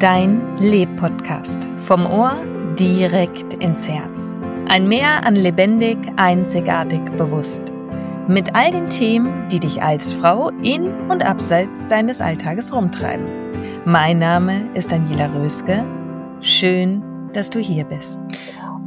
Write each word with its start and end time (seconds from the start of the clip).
Dein 0.00 0.56
Leb-Podcast. 0.58 1.68
Vom 1.76 2.04
Ohr 2.04 2.36
direkt 2.78 3.54
ins 3.54 3.86
Herz. 3.86 4.34
Ein 4.68 4.88
Meer 4.88 5.24
an 5.24 5.36
lebendig, 5.36 5.96
einzigartig, 6.16 7.00
bewusst. 7.16 7.62
Mit 8.26 8.56
all 8.56 8.72
den 8.72 8.90
Themen, 8.90 9.46
die 9.48 9.60
dich 9.60 9.80
als 9.82 10.12
Frau 10.12 10.48
in 10.62 10.88
und 11.08 11.24
abseits 11.24 11.86
deines 11.86 12.20
Alltages 12.20 12.72
rumtreiben. 12.72 13.24
Mein 13.84 14.18
Name 14.18 14.68
ist 14.74 14.90
Daniela 14.90 15.32
Röske. 15.32 15.84
Schön, 16.40 17.02
dass 17.32 17.50
du 17.50 17.60
hier 17.60 17.84
bist. 17.84 18.18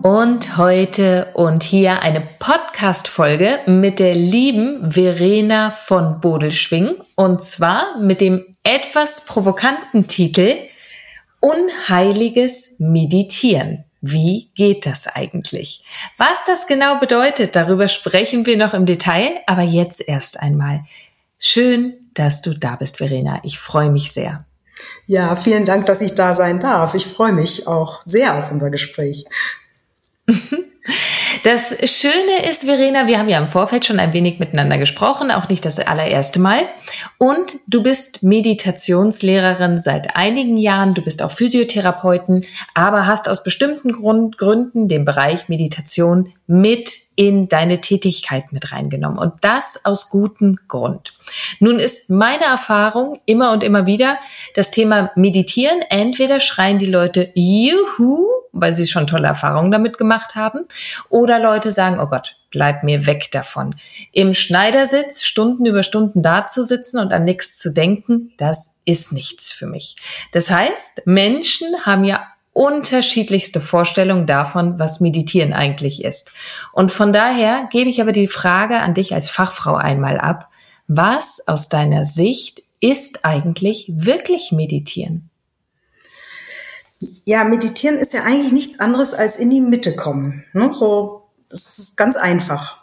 Und 0.04 0.58
heute 0.58 1.30
und 1.36 1.64
hier 1.64 2.04
eine 2.04 2.22
Podcast-Folge 2.22 3.60
mit 3.66 4.00
der 4.00 4.14
lieben 4.14 4.92
Verena 4.92 5.72
von 5.72 6.20
Bodelschwing. 6.20 6.96
Und 7.16 7.42
zwar 7.42 7.98
mit 7.98 8.20
dem 8.20 8.44
etwas 8.64 9.24
provokanten 9.26 10.08
Titel 10.08 10.54
Unheiliges 11.48 12.76
Meditieren. 12.80 13.86
Wie 14.02 14.50
geht 14.54 14.86
das 14.86 15.08
eigentlich? 15.08 15.82
Was 16.18 16.44
das 16.46 16.68
genau 16.68 17.00
bedeutet, 17.00 17.56
darüber 17.56 17.88
sprechen 17.88 18.46
wir 18.46 18.58
noch 18.58 18.74
im 18.74 18.86
Detail, 18.86 19.40
aber 19.48 19.62
jetzt 19.62 20.06
erst 20.06 20.42
einmal. 20.42 20.84
Schön, 21.40 21.94
dass 22.14 22.42
du 22.42 22.54
da 22.54 22.76
bist, 22.76 22.98
Verena. 22.98 23.40
Ich 23.44 23.60
freue 23.60 23.90
mich 23.90 24.12
sehr. 24.12 24.46
Ja, 25.06 25.38
vielen 25.38 25.66
Dank, 25.66 25.86
dass 25.86 26.02
ich 26.02 26.16
da 26.16 26.36
sein 26.36 26.60
darf. 26.60 26.96
Ich 26.96 27.08
freue 27.08 27.32
mich 27.32 27.66
auch 27.66 28.02
sehr 28.04 28.38
auf 28.38 28.52
unser 28.52 28.70
Gespräch. 28.70 29.24
Das 31.44 31.70
Schöne 31.70 32.50
ist, 32.50 32.66
Verena, 32.66 33.08
wir 33.08 33.20
haben 33.20 33.30
ja 33.30 33.38
im 33.38 33.48
Vorfeld 33.48 33.86
schon 33.86 34.00
ein 34.00 34.14
wenig 34.14 34.40
miteinander 34.40 34.78
gesprochen, 34.78 35.32
auch 35.32 35.50
nicht 35.50 35.66
das 35.66 35.80
allererste 35.80 36.40
Mal. 36.40 36.62
Und 37.18 37.56
du 37.68 37.84
bist 37.84 38.24
Meditationslehrerin 38.24 39.80
seit 39.80 40.16
einigen 40.16 40.58
Jahren, 40.58 40.94
du 40.94 41.02
bist 41.02 41.24
auch 41.24 41.32
Physiotherapeutin, 41.32 42.46
aber 42.74 43.08
hast 43.08 43.30
aus 43.30 43.44
bestimmten 43.44 43.92
Grund, 43.92 44.38
Gründen 44.38 44.88
den 44.88 45.06
Bereich 45.06 45.50
Meditation 45.50 46.34
mit 46.48 47.07
in 47.18 47.50
deine 47.50 47.82
Tätigkeit 47.82 48.54
mit 48.54 48.72
reingenommen. 48.72 49.18
Und 49.18 49.34
das 49.42 49.84
aus 49.84 50.10
gutem 50.10 50.58
Grund. 50.68 51.14
Nun 51.60 51.80
ist 51.80 52.12
meine 52.12 52.46
Erfahrung 52.46 53.20
immer 53.26 53.52
und 53.52 53.64
immer 53.64 53.88
wieder 53.88 54.20
das 54.54 54.70
Thema 54.70 55.12
Meditieren. 55.16 55.82
Entweder 55.90 56.40
schreien 56.40 56.78
die 56.78 56.86
Leute 56.86 57.32
Juhu, 57.34 58.28
weil 58.54 58.72
sie 58.72 58.86
schon 58.86 59.08
tolle 59.08 59.28
Erfahrungen 59.28 59.72
damit 59.72 59.98
gemacht 59.98 60.36
haben, 60.36 60.66
oder 61.10 61.40
Leute 61.40 61.72
sagen, 61.72 62.00
oh 62.00 62.06
Gott, 62.06 62.36
bleib 62.52 62.84
mir 62.84 63.08
weg 63.08 63.32
davon. 63.32 63.76
Im 64.12 64.36
Schneidersitz 64.36 65.24
Stunden 65.24 65.66
über 65.66 65.82
Stunden 65.82 66.22
dazusitzen 66.22 67.00
und 67.00 67.12
an 67.12 67.26
nichts 67.26 67.58
zu 67.58 67.74
denken, 67.74 68.34
das 68.38 68.76
ist 68.86 69.12
nichts 69.12 69.52
für 69.52 69.66
mich. 69.66 69.96
Das 70.32 70.52
heißt, 70.52 71.02
Menschen 71.06 71.68
haben 71.84 72.04
ja 72.04 72.28
unterschiedlichste 72.58 73.62
Vorstellungen 73.62 74.26
davon, 74.26 74.80
was 74.80 75.00
Meditieren 75.00 75.54
eigentlich 75.54 76.04
ist. 76.04 76.32
Und 76.74 76.92
von 76.92 77.14
daher 77.14 77.70
gebe 77.72 77.88
ich 77.88 78.02
aber 78.02 78.12
die 78.12 78.28
Frage 78.28 78.80
an 78.80 78.96
dich 78.96 79.14
als 79.14 79.30
Fachfrau 79.30 79.76
einmal 79.76 80.18
ab. 80.18 80.50
Was 80.88 81.48
aus 81.48 81.70
deiner 81.70 82.04
Sicht 82.04 82.64
ist 82.80 83.26
eigentlich 83.26 83.92
wirklich 83.94 84.52
Meditieren? 84.52 85.30
Ja, 87.26 87.44
meditieren 87.44 87.96
ist 87.96 88.14
ja 88.14 88.24
eigentlich 88.24 88.52
nichts 88.52 88.80
anderes 88.80 89.14
als 89.14 89.36
in 89.36 89.52
die 89.52 89.62
Mitte 89.62 89.96
kommen. 89.96 90.44
Ne? 90.54 90.72
So, 90.74 91.28
das 91.50 91.78
ist 91.78 91.96
ganz 91.96 92.16
einfach. 92.16 92.78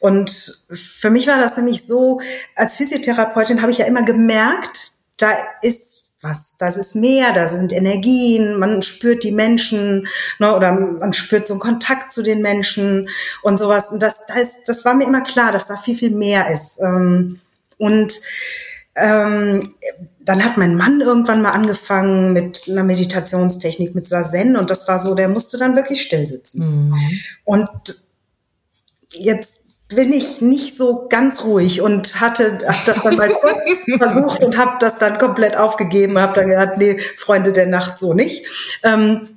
Und 0.00 0.66
für 0.72 1.10
mich 1.10 1.28
war 1.28 1.38
das 1.38 1.56
nämlich 1.56 1.86
so, 1.86 2.20
als 2.56 2.74
Physiotherapeutin 2.74 3.62
habe 3.62 3.70
ich 3.70 3.78
ja 3.78 3.86
immer 3.86 4.02
gemerkt, 4.02 4.90
da 5.18 5.30
ist 5.62 5.89
was, 6.22 6.56
das 6.58 6.76
ist 6.76 6.94
mehr, 6.94 7.32
da 7.32 7.48
sind 7.48 7.72
Energien, 7.72 8.58
man 8.58 8.82
spürt 8.82 9.24
die 9.24 9.32
Menschen, 9.32 10.06
ne, 10.38 10.54
oder 10.54 10.72
man 10.72 11.12
spürt 11.12 11.48
so 11.48 11.54
einen 11.54 11.60
Kontakt 11.60 12.12
zu 12.12 12.22
den 12.22 12.42
Menschen 12.42 13.08
und 13.42 13.58
sowas. 13.58 13.90
Und 13.90 14.02
das, 14.02 14.26
das, 14.26 14.64
das 14.64 14.84
war 14.84 14.94
mir 14.94 15.06
immer 15.06 15.22
klar, 15.22 15.50
dass 15.50 15.66
da 15.66 15.76
viel, 15.76 15.96
viel 15.96 16.10
mehr 16.10 16.50
ist. 16.50 16.78
Ähm, 16.82 17.40
und 17.78 18.20
ähm, 18.96 19.62
dann 20.20 20.44
hat 20.44 20.58
mein 20.58 20.76
Mann 20.76 21.00
irgendwann 21.00 21.40
mal 21.40 21.52
angefangen 21.52 22.34
mit 22.34 22.66
einer 22.68 22.84
Meditationstechnik, 22.84 23.94
mit 23.94 24.06
Sazen, 24.06 24.56
und 24.56 24.68
das 24.68 24.86
war 24.86 24.98
so, 24.98 25.14
der 25.14 25.28
musste 25.28 25.56
dann 25.56 25.76
wirklich 25.76 26.02
still 26.02 26.26
sitzen. 26.26 26.88
Mhm. 26.88 26.94
Und 27.44 27.70
jetzt 29.12 29.59
bin 29.90 30.12
ich 30.12 30.40
nicht 30.40 30.76
so 30.76 31.06
ganz 31.08 31.44
ruhig 31.44 31.80
und 31.82 32.20
hatte 32.20 32.58
hab 32.66 32.84
das 32.84 33.02
dann 33.02 33.16
mal 33.16 33.28
kurz 33.28 33.68
versucht 33.98 34.42
und 34.42 34.56
habe 34.56 34.76
das 34.80 34.98
dann 34.98 35.18
komplett 35.18 35.56
aufgegeben, 35.56 36.18
habe 36.18 36.40
dann 36.40 36.48
gedacht, 36.48 36.78
nee, 36.78 36.98
Freunde 36.98 37.52
der 37.52 37.66
Nacht 37.66 37.98
so 37.98 38.14
nicht. 38.14 38.44
Ähm, 38.82 39.28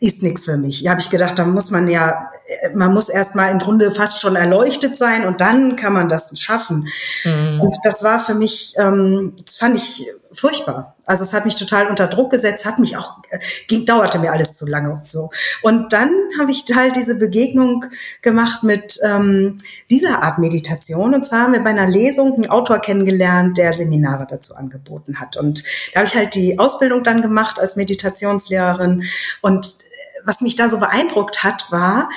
ist 0.00 0.22
nichts 0.22 0.44
für 0.44 0.56
mich. 0.56 0.82
Ja, 0.82 0.92
habe 0.92 1.00
ich 1.00 1.10
gedacht, 1.10 1.38
da 1.38 1.44
muss 1.44 1.70
man 1.70 1.88
ja, 1.88 2.30
man 2.74 2.94
muss 2.94 3.08
erst 3.08 3.34
mal 3.34 3.50
im 3.50 3.58
Grunde 3.58 3.90
fast 3.92 4.20
schon 4.20 4.36
erleuchtet 4.36 4.96
sein 4.96 5.26
und 5.26 5.40
dann 5.40 5.74
kann 5.74 5.92
man 5.92 6.08
das 6.08 6.38
schaffen. 6.38 6.86
Mhm. 7.24 7.60
Und 7.60 7.76
das 7.82 8.02
war 8.02 8.20
für 8.20 8.34
mich, 8.34 8.74
ähm, 8.76 9.34
das 9.44 9.56
fand 9.56 9.76
ich 9.76 10.06
furchtbar. 10.32 10.96
Also 11.06 11.24
es 11.24 11.32
hat 11.32 11.44
mich 11.44 11.56
total 11.56 11.88
unter 11.88 12.06
Druck 12.06 12.30
gesetzt, 12.30 12.64
hat 12.64 12.78
mich 12.78 12.96
auch, 12.96 13.18
äh, 13.30 13.38
ging, 13.68 13.84
dauerte 13.84 14.18
mir 14.18 14.32
alles 14.32 14.54
zu 14.54 14.66
lange 14.66 14.92
und 14.92 15.10
so. 15.10 15.30
Und 15.62 15.92
dann 15.92 16.10
habe 16.38 16.52
ich 16.52 16.64
halt 16.74 16.96
diese 16.96 17.16
Begegnung 17.16 17.84
gemacht 18.22 18.62
mit 18.62 18.98
ähm, 19.02 19.58
dieser 19.90 20.22
Art 20.22 20.38
Meditation. 20.38 21.14
Und 21.14 21.26
zwar 21.26 21.40
haben 21.40 21.52
wir 21.52 21.64
bei 21.64 21.70
einer 21.70 21.88
Lesung 21.88 22.34
einen 22.34 22.50
Autor 22.50 22.78
kennengelernt, 22.78 23.58
der 23.58 23.72
Seminare 23.72 24.26
dazu 24.28 24.54
angeboten 24.54 25.20
hat. 25.20 25.36
Und 25.36 25.64
da 25.92 26.00
habe 26.00 26.08
ich 26.08 26.14
halt 26.14 26.34
die 26.34 26.58
Ausbildung 26.58 27.02
dann 27.02 27.22
gemacht 27.22 27.58
als 27.58 27.76
Meditationslehrerin. 27.76 29.02
Und 29.40 29.66
äh, 29.66 30.20
was 30.24 30.40
mich 30.40 30.54
da 30.54 30.68
so 30.68 30.78
beeindruckt 30.78 31.42
hat, 31.42 31.66
war, 31.70 32.08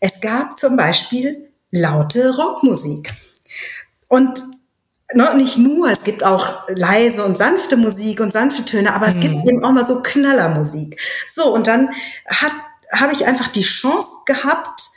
es 0.00 0.20
gab 0.20 0.58
zum 0.58 0.76
Beispiel 0.76 1.48
laute 1.70 2.36
Rockmusik. 2.36 3.14
Und 4.08 4.38
ne, 5.14 5.34
nicht 5.36 5.58
nur, 5.58 5.90
es 5.90 6.04
gibt 6.04 6.24
auch 6.24 6.68
leise 6.68 7.24
und 7.24 7.36
sanfte 7.36 7.76
Musik 7.76 8.20
und 8.20 8.32
sanfte 8.32 8.64
Töne, 8.64 8.94
aber 8.94 9.08
es 9.08 9.20
gibt 9.20 9.34
mhm. 9.34 9.48
eben 9.48 9.64
auch 9.64 9.72
mal 9.72 9.86
so 9.86 10.02
Knallermusik. 10.02 11.00
So, 11.28 11.52
und 11.52 11.66
dann 11.66 11.90
hat 12.28 12.52
habe 12.92 13.12
ich 13.12 13.26
einfach 13.26 13.48
die 13.48 13.62
Chance 13.62 14.16
gehabt, 14.26 14.90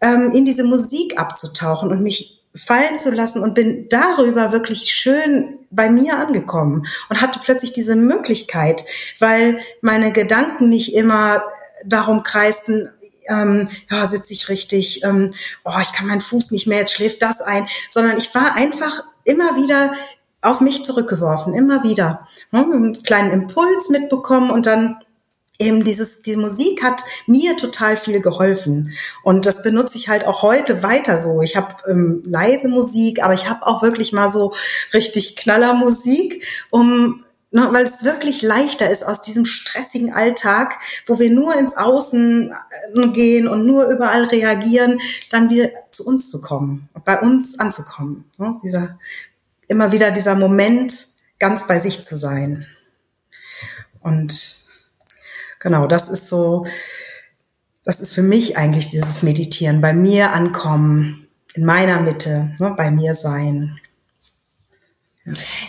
ähm, 0.00 0.32
in 0.32 0.44
diese 0.44 0.64
Musik 0.64 1.18
abzutauchen 1.18 1.90
und 1.90 2.02
mich 2.02 2.36
fallen 2.54 2.98
zu 2.98 3.10
lassen 3.10 3.42
und 3.42 3.54
bin 3.54 3.88
darüber 3.88 4.52
wirklich 4.52 4.90
schön 4.90 5.58
bei 5.70 5.90
mir 5.90 6.18
angekommen 6.18 6.86
und 7.08 7.20
hatte 7.20 7.40
plötzlich 7.42 7.72
diese 7.72 7.96
Möglichkeit, 7.96 8.84
weil 9.18 9.58
meine 9.80 10.12
Gedanken 10.12 10.68
nicht 10.68 10.94
immer 10.94 11.42
darum 11.84 12.22
kreisten, 12.22 12.90
ähm, 13.28 13.68
ja, 13.90 14.06
sitze 14.06 14.32
ich 14.32 14.48
richtig, 14.48 15.04
ähm, 15.04 15.32
oh, 15.64 15.74
ich 15.80 15.92
kann 15.92 16.06
meinen 16.06 16.22
Fuß 16.22 16.50
nicht 16.50 16.66
mehr, 16.66 16.78
jetzt 16.78 16.94
schläft 16.94 17.22
das 17.22 17.40
ein, 17.40 17.66
sondern 17.90 18.16
ich 18.16 18.34
war 18.34 18.54
einfach 18.56 19.04
immer 19.28 19.56
wieder 19.56 19.92
auf 20.40 20.60
mich 20.60 20.84
zurückgeworfen, 20.84 21.54
immer 21.54 21.82
wieder. 21.82 22.26
Ne, 22.50 22.60
einen 22.60 23.02
kleinen 23.02 23.30
Impuls 23.32 23.88
mitbekommen 23.88 24.50
und 24.50 24.66
dann 24.66 24.96
eben 25.58 25.82
dieses, 25.82 26.22
die 26.22 26.36
Musik 26.36 26.84
hat 26.84 27.02
mir 27.26 27.56
total 27.56 27.96
viel 27.96 28.20
geholfen. 28.20 28.92
Und 29.24 29.44
das 29.44 29.62
benutze 29.62 29.98
ich 29.98 30.08
halt 30.08 30.26
auch 30.26 30.42
heute 30.42 30.82
weiter 30.82 31.20
so. 31.20 31.42
Ich 31.42 31.56
habe 31.56 31.74
ähm, 31.88 32.22
leise 32.24 32.68
Musik, 32.68 33.22
aber 33.24 33.34
ich 33.34 33.48
habe 33.48 33.66
auch 33.66 33.82
wirklich 33.82 34.12
mal 34.12 34.30
so 34.30 34.52
richtig 34.94 35.36
Knallermusik, 35.36 36.44
um 36.70 37.24
ne, 37.50 37.68
weil 37.72 37.84
es 37.84 38.04
wirklich 38.04 38.42
leichter 38.42 38.90
ist 38.90 39.04
aus 39.04 39.22
diesem 39.22 39.46
stressigen 39.46 40.12
Alltag, 40.12 40.78
wo 41.06 41.18
wir 41.18 41.30
nur 41.30 41.56
ins 41.56 41.76
Außen 41.76 42.52
äh, 42.94 43.08
gehen 43.08 43.48
und 43.48 43.66
nur 43.66 43.86
überall 43.86 44.24
reagieren, 44.24 44.98
dann 45.30 45.50
wieder 45.50 45.70
zu 45.90 46.06
uns 46.06 46.30
zu 46.30 46.40
kommen, 46.40 46.88
bei 47.04 47.20
uns 47.20 47.58
anzukommen. 47.58 48.30
Ne? 48.38 48.54
Dieser, 48.62 48.98
immer 49.66 49.92
wieder 49.92 50.10
dieser 50.10 50.34
Moment, 50.34 50.94
ganz 51.38 51.66
bei 51.66 51.78
sich 51.78 52.04
zu 52.04 52.16
sein. 52.16 52.66
Und 54.00 54.64
genau, 55.60 55.86
das 55.86 56.08
ist 56.08 56.28
so, 56.28 56.66
das 57.84 58.00
ist 58.00 58.12
für 58.12 58.22
mich 58.22 58.56
eigentlich 58.56 58.90
dieses 58.90 59.22
Meditieren, 59.22 59.80
bei 59.80 59.92
mir 59.92 60.32
ankommen, 60.32 61.28
in 61.54 61.64
meiner 61.64 62.00
Mitte, 62.00 62.54
ne, 62.58 62.74
bei 62.76 62.90
mir 62.90 63.14
sein. 63.14 63.80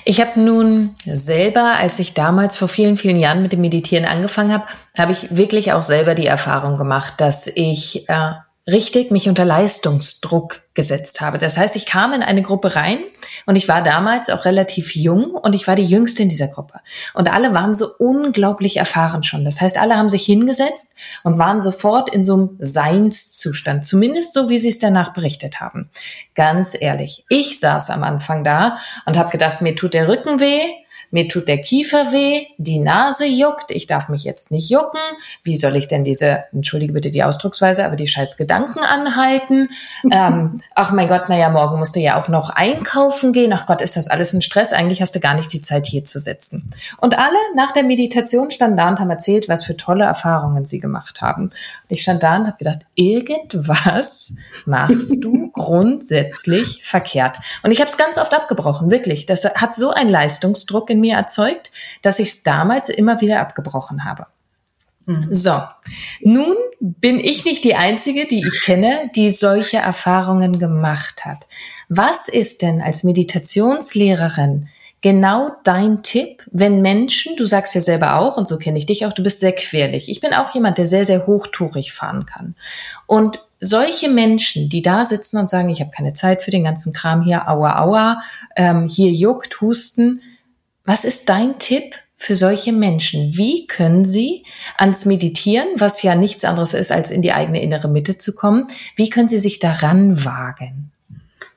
Ich 0.06 0.22
habe 0.22 0.40
nun 0.40 0.96
selber, 1.06 1.76
als 1.80 2.00
ich 2.00 2.14
damals 2.14 2.56
vor 2.58 2.68
vielen, 2.68 2.98
vielen 2.98 3.20
Jahren 3.20 3.42
mit 3.42 3.52
dem 3.52 3.62
Meditieren 3.62 4.06
angefangen 4.06 4.54
habe, 4.54 4.66
habe 4.98 5.12
ich 5.12 5.36
wirklich 5.36 5.74
auch 5.74 5.84
selber 5.84 6.16
die 6.16 6.28
Erfahrung 6.28 6.78
gemacht, 6.78 7.16
dass 7.18 7.48
ich 7.48 8.08
äh, 8.10 8.32
richtig 8.70 9.12
mich 9.12 9.28
unter 9.28 9.46
Leistungsdruck 9.46 10.62
gesetzt 10.80 11.20
habe. 11.20 11.40
Das 11.40 11.58
heißt, 11.58 11.76
ich 11.76 11.86
kam 11.86 12.14
in 12.14 12.24
eine 12.24 12.42
Gruppe 12.42 12.78
rein 12.78 13.00
und 13.46 13.58
ich 13.58 13.68
war 13.68 13.84
damals 13.84 14.30
auch 14.30 14.46
relativ 14.46 14.96
jung 14.96 15.32
und 15.32 15.54
ich 15.54 15.68
war 15.68 15.76
die 15.76 15.84
jüngste 15.84 16.24
in 16.24 16.30
dieser 16.30 16.48
Gruppe. 16.48 16.80
Und 17.14 17.30
alle 17.30 17.54
waren 17.54 17.76
so 17.76 17.90
unglaublich 17.98 18.78
erfahren 18.78 19.24
schon. 19.24 19.44
Das 19.44 19.60
heißt, 19.60 19.78
alle 19.78 19.98
haben 19.98 20.10
sich 20.10 20.24
hingesetzt 20.24 20.94
und 21.24 21.38
waren 21.38 21.60
sofort 21.60 22.10
in 22.10 22.24
so 22.24 22.34
einem 22.34 22.50
Seinszustand. 22.60 23.86
Zumindest 23.86 24.34
so, 24.34 24.48
wie 24.48 24.58
sie 24.58 24.70
es 24.70 24.80
danach 24.80 25.12
berichtet 25.12 25.60
haben. 25.60 25.90
Ganz 26.34 26.78
ehrlich. 26.80 27.26
Ich 27.28 27.60
saß 27.60 27.90
am 27.90 28.04
Anfang 28.04 28.46
da 28.46 28.78
und 29.06 29.18
habe 29.18 29.32
gedacht, 29.32 29.60
mir 29.60 29.76
tut 29.76 29.94
der 29.94 30.08
Rücken 30.08 30.40
weh 30.40 30.62
mir 31.12 31.28
tut 31.28 31.48
der 31.48 31.60
Kiefer 31.60 32.12
weh, 32.12 32.46
die 32.58 32.80
Nase 32.80 33.26
juckt, 33.26 33.72
ich 33.72 33.88
darf 33.88 34.10
mich 34.10 34.24
jetzt 34.24 34.52
nicht 34.52 34.70
jucken, 34.70 35.00
wie 35.44 35.56
soll 35.56 35.76
ich 35.76 35.88
denn 35.88 36.04
diese, 36.04 36.44
entschuldige 36.54 36.94
bitte 36.94 37.12
die 37.12 37.24
Ausdrucksweise, 37.24 37.86
aber 37.86 37.96
die 37.96 38.08
scheiß 38.08 38.38
Gedanken 38.38 38.80
anhalten? 38.80 39.70
ähm, 40.12 40.62
ach 40.76 40.92
mein 40.92 41.08
Gott, 41.08 41.30
naja, 41.30 41.50
morgen 41.50 41.80
musst 41.80 41.96
du 41.96 42.00
ja 42.00 42.20
auch 42.20 42.28
noch 42.28 42.50
einkaufen 42.50 43.34
gehen, 43.34 43.54
ach 43.54 43.66
Gott, 43.66 43.82
ist 43.82 43.98
das 43.98 44.08
alles 44.08 44.34
ein 44.34 44.42
Stress, 44.42 44.74
eigentlich 44.74 45.02
hast 45.02 45.16
du 45.16 45.20
gar 45.20 45.34
nicht 45.34 45.52
die 45.54 45.62
Zeit 45.62 45.88
hier 45.88 46.06
zu 46.06 46.20
sitzen. 46.20 46.72
Und 46.98 47.18
alle 47.18 47.38
nach 47.56 47.72
der 47.72 47.84
Meditation 47.84 48.52
standen 48.52 48.78
da 48.78 48.90
und 48.90 49.00
haben 49.00 49.10
erzählt, 49.10 49.50
was 49.50 49.66
für 49.66 49.78
tolle 49.78 50.04
Erfahrungen 50.04 50.66
sie 50.66 50.80
gemacht 50.80 51.22
haben. 51.22 51.44
Und 51.44 51.54
ich 51.88 52.02
stand 52.02 52.24
da 52.24 52.38
und 52.38 52.48
habe 52.48 52.58
gedacht, 52.58 52.80
irgendwas 52.96 54.36
machst 54.66 55.24
du 55.24 55.50
grundsätzlich 55.54 56.80
verkehrt. 56.84 57.38
Und 57.64 57.72
ich 57.72 57.80
habe 57.80 57.90
es 57.90 57.98
ganz 57.98 58.18
oft 58.18 58.34
abgebrochen, 58.34 58.92
wirklich. 58.92 59.26
Das 59.26 59.46
hat 59.46 59.76
so 59.76 59.90
einen 59.92 60.10
Leistungsdruck 60.10 60.90
in 60.90 60.99
in 61.00 61.02
mir 61.02 61.16
erzeugt, 61.16 61.72
dass 62.02 62.20
ich 62.20 62.30
es 62.30 62.44
damals 62.44 62.90
immer 62.90 63.22
wieder 63.22 63.40
abgebrochen 63.40 64.04
habe. 64.04 64.28
Mhm. 65.06 65.34
So, 65.34 65.62
nun 66.22 66.56
bin 66.80 67.20
ich 67.20 67.46
nicht 67.46 67.64
die 67.64 67.76
Einzige, 67.76 68.28
die 68.28 68.46
ich 68.46 68.62
kenne, 68.62 69.10
die 69.16 69.32
solche 69.32 69.78
Erfahrungen 69.78 70.60
gemacht 70.60 71.26
hat. 71.26 71.48
Was 71.88 72.28
ist 72.28 72.62
denn 72.62 72.82
als 72.82 73.04
Meditationslehrerin 73.04 74.68
genau 75.02 75.52
dein 75.64 76.04
Tipp, 76.04 76.44
wenn 76.52 76.82
Menschen, 76.82 77.36
du 77.38 77.46
sagst 77.46 77.74
ja 77.74 77.82
selber 77.82 78.20
auch, 78.20 78.38
und 78.38 78.48
so 78.48 78.58
kenne 78.58 78.78
ich 78.78 78.86
dich 78.86 79.06
auch, 79.06 79.14
du 79.14 79.24
bist 79.24 79.40
sehr 79.40 79.54
querlich. 79.54 80.10
Ich 80.10 80.20
bin 80.20 80.34
auch 80.34 80.54
jemand, 80.54 80.78
der 80.78 80.86
sehr, 80.86 81.06
sehr 81.06 81.26
hochtourig 81.26 81.94
fahren 81.94 82.26
kann. 82.26 82.56
Und 83.08 83.44
solche 83.60 84.10
Menschen, 84.10 84.70
die 84.70 84.82
da 84.82 85.06
sitzen 85.06 85.38
und 85.38 85.50
sagen, 85.50 85.70
ich 85.70 85.82
habe 85.82 85.92
keine 85.92 86.14
Zeit 86.14 86.44
für 86.44 86.52
den 86.52 86.64
ganzen 86.64 86.94
Kram 86.94 87.24
hier, 87.24 87.50
aua, 87.50 87.80
aua, 87.82 88.22
ähm, 88.56 88.88
hier 88.88 89.12
juckt, 89.12 89.62
husten, 89.62 90.22
was 90.90 91.06
ist 91.06 91.30
dein 91.30 91.60
Tipp 91.60 91.94
für 92.16 92.36
solche 92.36 92.74
Menschen? 92.74 93.38
Wie 93.38 93.68
können 93.68 94.06
sie 94.06 94.44
ans 94.76 95.06
Meditieren, 95.06 95.68
was 95.76 96.02
ja 96.02 96.16
nichts 96.16 96.44
anderes 96.44 96.74
ist, 96.74 96.92
als 96.92 97.12
in 97.12 97.22
die 97.22 97.32
eigene 97.32 97.62
innere 97.62 97.88
Mitte 97.88 98.18
zu 98.18 98.34
kommen, 98.34 98.66
wie 98.96 99.12
können 99.12 99.28
sie 99.28 99.38
sich 99.38 99.60
daran 99.60 100.26
wagen? 100.26 100.92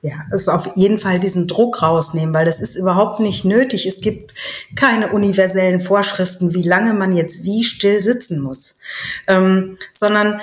Ja, 0.03 0.17
also 0.31 0.51
auf 0.51 0.73
jeden 0.77 0.99
Fall 0.99 1.19
diesen 1.19 1.49
Druck 1.49 1.81
rausnehmen, 1.81 2.35
weil 2.35 2.45
das 2.45 2.61
ist 2.61 2.77
überhaupt 2.77 3.21
nicht 3.21 3.47
nötig. 3.47 3.87
Es 3.87 4.03
gibt 4.03 4.35
keine 4.77 5.13
universellen 5.13 5.81
Vorschriften, 5.81 6.53
wie 6.53 6.63
lange 6.63 6.93
man 6.93 7.17
jetzt 7.17 7.43
wie 7.43 7.65
still 7.65 8.03
sitzen 8.03 8.39
muss, 8.39 8.77
ähm, 9.29 9.79
sondern 9.95 10.43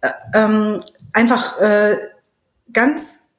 äh, 0.00 0.08
ähm, 0.32 0.80
einfach 1.12 1.60
äh, 1.60 1.98
ganz, 2.72 3.32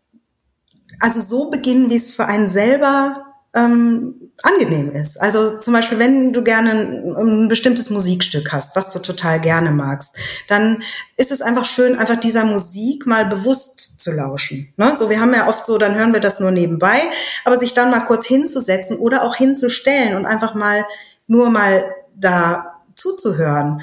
also 0.99 1.21
so 1.21 1.49
beginnen, 1.49 1.89
wie 1.89 1.95
es 1.95 2.13
für 2.13 2.27
einen 2.27 2.49
selber 2.49 3.30
ähm, 3.53 4.31
angenehm 4.43 4.91
ist. 4.91 5.19
Also 5.21 5.57
zum 5.57 5.73
Beispiel, 5.73 5.99
wenn 5.99 6.33
du 6.33 6.43
gerne 6.43 6.71
ein, 6.71 7.15
ein, 7.15 7.47
bestimmtes 7.47 7.89
Musikstück 7.89 8.51
hast, 8.53 8.75
was 8.75 8.91
du 8.93 8.99
total 8.99 9.39
gerne 9.39 9.71
magst, 9.71 10.15
dann 10.47 10.81
ist 11.17 11.31
es 11.31 11.41
einfach 11.41 11.65
schön, 11.65 11.99
einfach 11.99 12.19
dieser 12.19 12.45
Musik 12.45 13.05
mal 13.05 13.25
bewusst 13.25 14.01
zu 14.01 14.11
lauschen. 14.11 14.73
Ne? 14.77 14.95
So, 14.97 15.09
wir 15.09 15.19
haben 15.19 15.33
ja 15.33 15.47
oft 15.47 15.65
so, 15.65 15.77
dann 15.77 15.95
hören 15.95 16.13
wir 16.13 16.21
das 16.21 16.39
nur 16.39 16.51
nebenbei, 16.51 16.97
aber 17.43 17.57
sich 17.57 17.73
dann 17.73 17.91
mal 17.91 18.01
kurz 18.01 18.25
hinzusetzen 18.25 18.97
oder 18.97 19.23
auch 19.23 19.35
hinzustellen 19.35 20.15
und 20.15 20.25
einfach 20.25 20.55
mal 20.55 20.85
nur 21.27 21.49
mal 21.49 21.83
da 22.15 22.79
zuzuhören, 22.95 23.81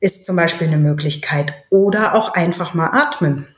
ist 0.00 0.26
zum 0.26 0.36
Beispiel 0.36 0.66
eine 0.66 0.78
Möglichkeit. 0.78 1.54
Oder 1.70 2.14
auch 2.14 2.34
einfach 2.34 2.74
mal 2.74 2.88
atmen. 2.88 3.48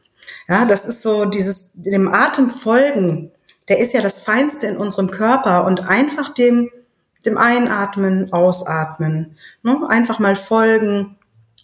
Ja, 0.49 0.65
das 0.65 0.87
ist 0.87 1.03
so 1.03 1.25
dieses, 1.25 1.73
dem 1.75 2.13
Atem 2.13 2.49
folgen 2.49 3.33
der 3.69 3.79
ist 3.79 3.93
ja 3.95 4.01
das 4.01 4.19
Feinste 4.19 4.67
in 4.67 4.77
unserem 4.77 5.11
Körper 5.11 5.65
und 5.65 5.89
einfach 5.89 6.33
dem, 6.35 6.71
dem 7.25 7.37
Einatmen, 7.37 8.33
Ausatmen, 8.33 9.37
ne? 9.63 9.81
einfach 9.89 10.19
mal 10.19 10.37
folgen. 10.37 11.17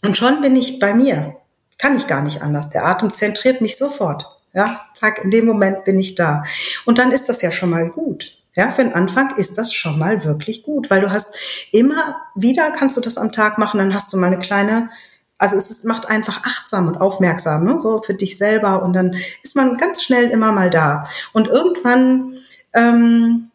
Und 0.03 0.17
schon 0.17 0.41
bin 0.41 0.57
ich 0.57 0.79
bei 0.79 0.95
mir. 0.95 1.37
Kann 1.79 1.97
ich 1.97 2.07
gar 2.07 2.23
nicht 2.23 2.43
anders. 2.43 2.71
Der 2.71 2.87
Atem 2.87 3.13
zentriert 3.13 3.61
mich 3.61 3.77
sofort. 3.77 4.27
Ja, 4.53 4.83
zack, 4.95 5.25
in 5.25 5.31
dem 5.31 5.47
Moment 5.47 5.85
bin 5.85 5.99
ich 5.99 6.15
da. 6.15 6.45
Und 6.85 6.99
dann 6.99 7.11
ist 7.11 7.29
das 7.29 7.43
ja 7.43 7.51
schon 7.51 7.71
mal 7.71 7.89
gut. 7.89 8.39
Ja, 8.55 8.71
für 8.71 8.85
den 8.85 8.95
Anfang 8.95 9.37
ist 9.37 9.59
das 9.59 9.73
schon 9.73 9.99
mal 9.99 10.25
wirklich 10.25 10.63
gut, 10.63 10.89
weil 10.89 11.01
du 11.01 11.11
hast 11.11 11.35
immer 11.73 12.21
wieder 12.37 12.71
kannst 12.71 12.97
du 12.97 13.01
das 13.01 13.19
am 13.19 13.33
Tag 13.33 13.59
machen, 13.59 13.79
dann 13.79 13.95
hast 13.95 14.13
du 14.13 14.17
mal 14.17 14.29
eine 14.29 14.39
kleine 14.39 14.91
also 15.39 15.57
es 15.57 15.71
ist, 15.71 15.85
macht 15.85 16.09
einfach 16.09 16.43
achtsam 16.45 16.89
und 16.89 16.97
aufmerksam, 16.97 17.65
ne? 17.65 17.79
so 17.79 18.03
für 18.03 18.15
dich 18.15 18.39
selber 18.39 18.83
und 18.83 18.93
dann 18.93 19.15
ist 19.43 19.57
man 19.57 19.77
ganz 19.77 20.03
schnell 20.03 20.31
immer 20.31 20.53
mal 20.53 20.71
da. 20.71 21.07
Und 21.33 21.49
irgendwann 21.49 22.39
ähm, 22.73 23.51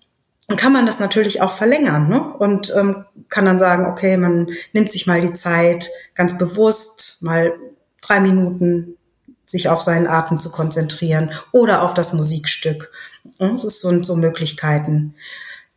kann 0.57 0.73
man 0.73 0.85
das 0.85 0.99
natürlich 0.99 1.41
auch 1.41 1.51
verlängern 1.51 2.09
ne? 2.09 2.21
und 2.21 2.73
ähm, 2.75 3.05
kann 3.29 3.45
dann 3.45 3.59
sagen, 3.59 3.85
okay, 3.85 4.17
man 4.17 4.49
nimmt 4.73 4.91
sich 4.91 5.07
mal 5.07 5.21
die 5.21 5.33
Zeit, 5.33 5.89
ganz 6.15 6.37
bewusst 6.37 7.17
mal 7.21 7.53
drei 8.01 8.19
Minuten 8.19 8.95
sich 9.45 9.69
auf 9.69 9.81
seinen 9.81 10.07
Atem 10.07 10.39
zu 10.39 10.51
konzentrieren 10.51 11.31
oder 11.51 11.83
auf 11.83 11.93
das 11.93 12.13
Musikstück. 12.13 12.91
Das 13.39 13.63
ist 13.63 13.81
so, 13.81 14.03
so 14.03 14.15
Möglichkeiten. 14.15 15.15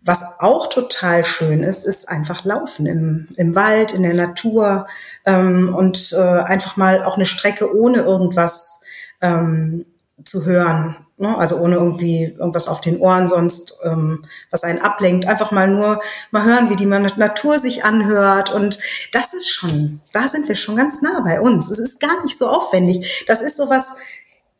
Was 0.04 0.24
auch 0.40 0.66
total 0.68 1.24
schön 1.24 1.62
ist, 1.62 1.84
ist 1.84 2.08
einfach 2.08 2.44
laufen 2.44 2.86
im, 2.86 3.28
im 3.36 3.54
Wald, 3.54 3.92
in 3.92 4.02
der 4.02 4.14
Natur 4.14 4.86
ähm, 5.24 5.74
und 5.74 6.12
äh, 6.12 6.40
einfach 6.42 6.76
mal 6.76 7.04
auch 7.04 7.14
eine 7.16 7.26
Strecke 7.26 7.74
ohne 7.76 8.00
irgendwas 8.00 8.80
ähm, 9.20 9.86
zu 10.24 10.44
hören. 10.44 10.96
Ne? 11.18 11.38
Also 11.38 11.56
ohne 11.58 11.76
irgendwie 11.76 12.24
irgendwas 12.24 12.66
auf 12.66 12.80
den 12.80 12.98
Ohren 12.98 13.28
sonst, 13.28 13.74
ähm, 13.84 14.24
was 14.50 14.64
einen 14.64 14.80
ablenkt. 14.80 15.26
Einfach 15.26 15.52
mal 15.52 15.68
nur 15.68 16.00
mal 16.32 16.44
hören, 16.44 16.68
wie 16.68 16.76
die 16.76 16.86
Natur 16.86 17.60
sich 17.60 17.84
anhört. 17.84 18.52
Und 18.52 18.78
das 19.12 19.32
ist 19.32 19.48
schon, 19.48 20.00
da 20.12 20.26
sind 20.26 20.48
wir 20.48 20.56
schon 20.56 20.74
ganz 20.74 21.00
nah 21.00 21.20
bei 21.20 21.40
uns. 21.40 21.70
Es 21.70 21.78
ist 21.78 22.00
gar 22.00 22.22
nicht 22.24 22.36
so 22.36 22.48
aufwendig. 22.48 23.24
Das 23.28 23.40
ist 23.40 23.56
sowas, 23.56 23.92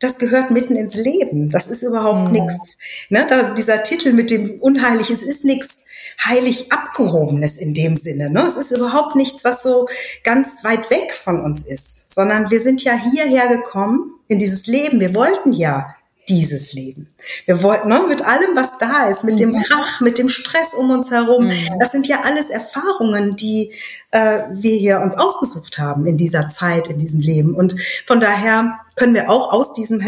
das 0.03 0.17
gehört 0.17 0.51
mitten 0.51 0.75
ins 0.75 0.95
Leben. 0.95 1.49
Das 1.49 1.67
ist 1.67 1.83
überhaupt 1.83 2.31
mhm. 2.31 2.31
nichts. 2.31 2.77
Ne, 3.09 3.25
da, 3.27 3.53
dieser 3.53 3.83
Titel 3.83 4.13
mit 4.13 4.31
dem 4.31 4.59
Unheilig, 4.59 5.09
es 5.09 5.23
ist 5.23 5.45
nichts 5.45 5.83
heilig 6.25 6.71
abgehobenes 6.71 7.57
in 7.57 7.73
dem 7.73 7.95
Sinne. 7.95 8.29
Ne? 8.29 8.41
Es 8.41 8.57
ist 8.57 8.71
überhaupt 8.71 9.15
nichts, 9.15 9.43
was 9.43 9.63
so 9.63 9.87
ganz 10.23 10.63
weit 10.63 10.89
weg 10.89 11.13
von 11.13 11.41
uns 11.41 11.63
ist, 11.63 12.13
sondern 12.13 12.51
wir 12.51 12.59
sind 12.59 12.83
ja 12.83 12.93
hierher 12.93 13.47
gekommen 13.47 14.19
in 14.27 14.39
dieses 14.39 14.67
Leben. 14.67 14.99
Wir 14.99 15.15
wollten 15.15 15.53
ja 15.53 15.95
dieses 16.29 16.73
Leben. 16.73 17.07
Wir 17.45 17.61
wollten 17.63 17.89
ne, 17.89 18.03
mit 18.07 18.21
allem, 18.21 18.55
was 18.55 18.77
da 18.77 19.09
ist, 19.09 19.23
mit 19.23 19.39
dem 19.39 19.51
mhm. 19.51 19.61
Krach, 19.61 20.01
mit 20.01 20.17
dem 20.17 20.29
Stress 20.29 20.73
um 20.73 20.89
uns 20.89 21.11
herum. 21.11 21.45
Mhm. 21.45 21.79
Das 21.79 21.91
sind 21.91 22.07
ja 22.07 22.21
alles 22.23 22.49
Erfahrungen, 22.49 23.35
die 23.35 23.73
äh, 24.11 24.43
wir 24.51 24.75
hier 24.77 25.01
uns 25.01 25.15
ausgesucht 25.15 25.77
haben 25.79 26.05
in 26.05 26.17
dieser 26.17 26.49
Zeit, 26.49 26.87
in 26.87 26.99
diesem 26.99 27.19
Leben. 27.19 27.55
Und 27.55 27.75
von 28.05 28.19
daher 28.19 28.79
können 28.95 29.15
wir 29.15 29.29
auch 29.29 29.51
aus 29.51 29.73
diesem 29.73 30.01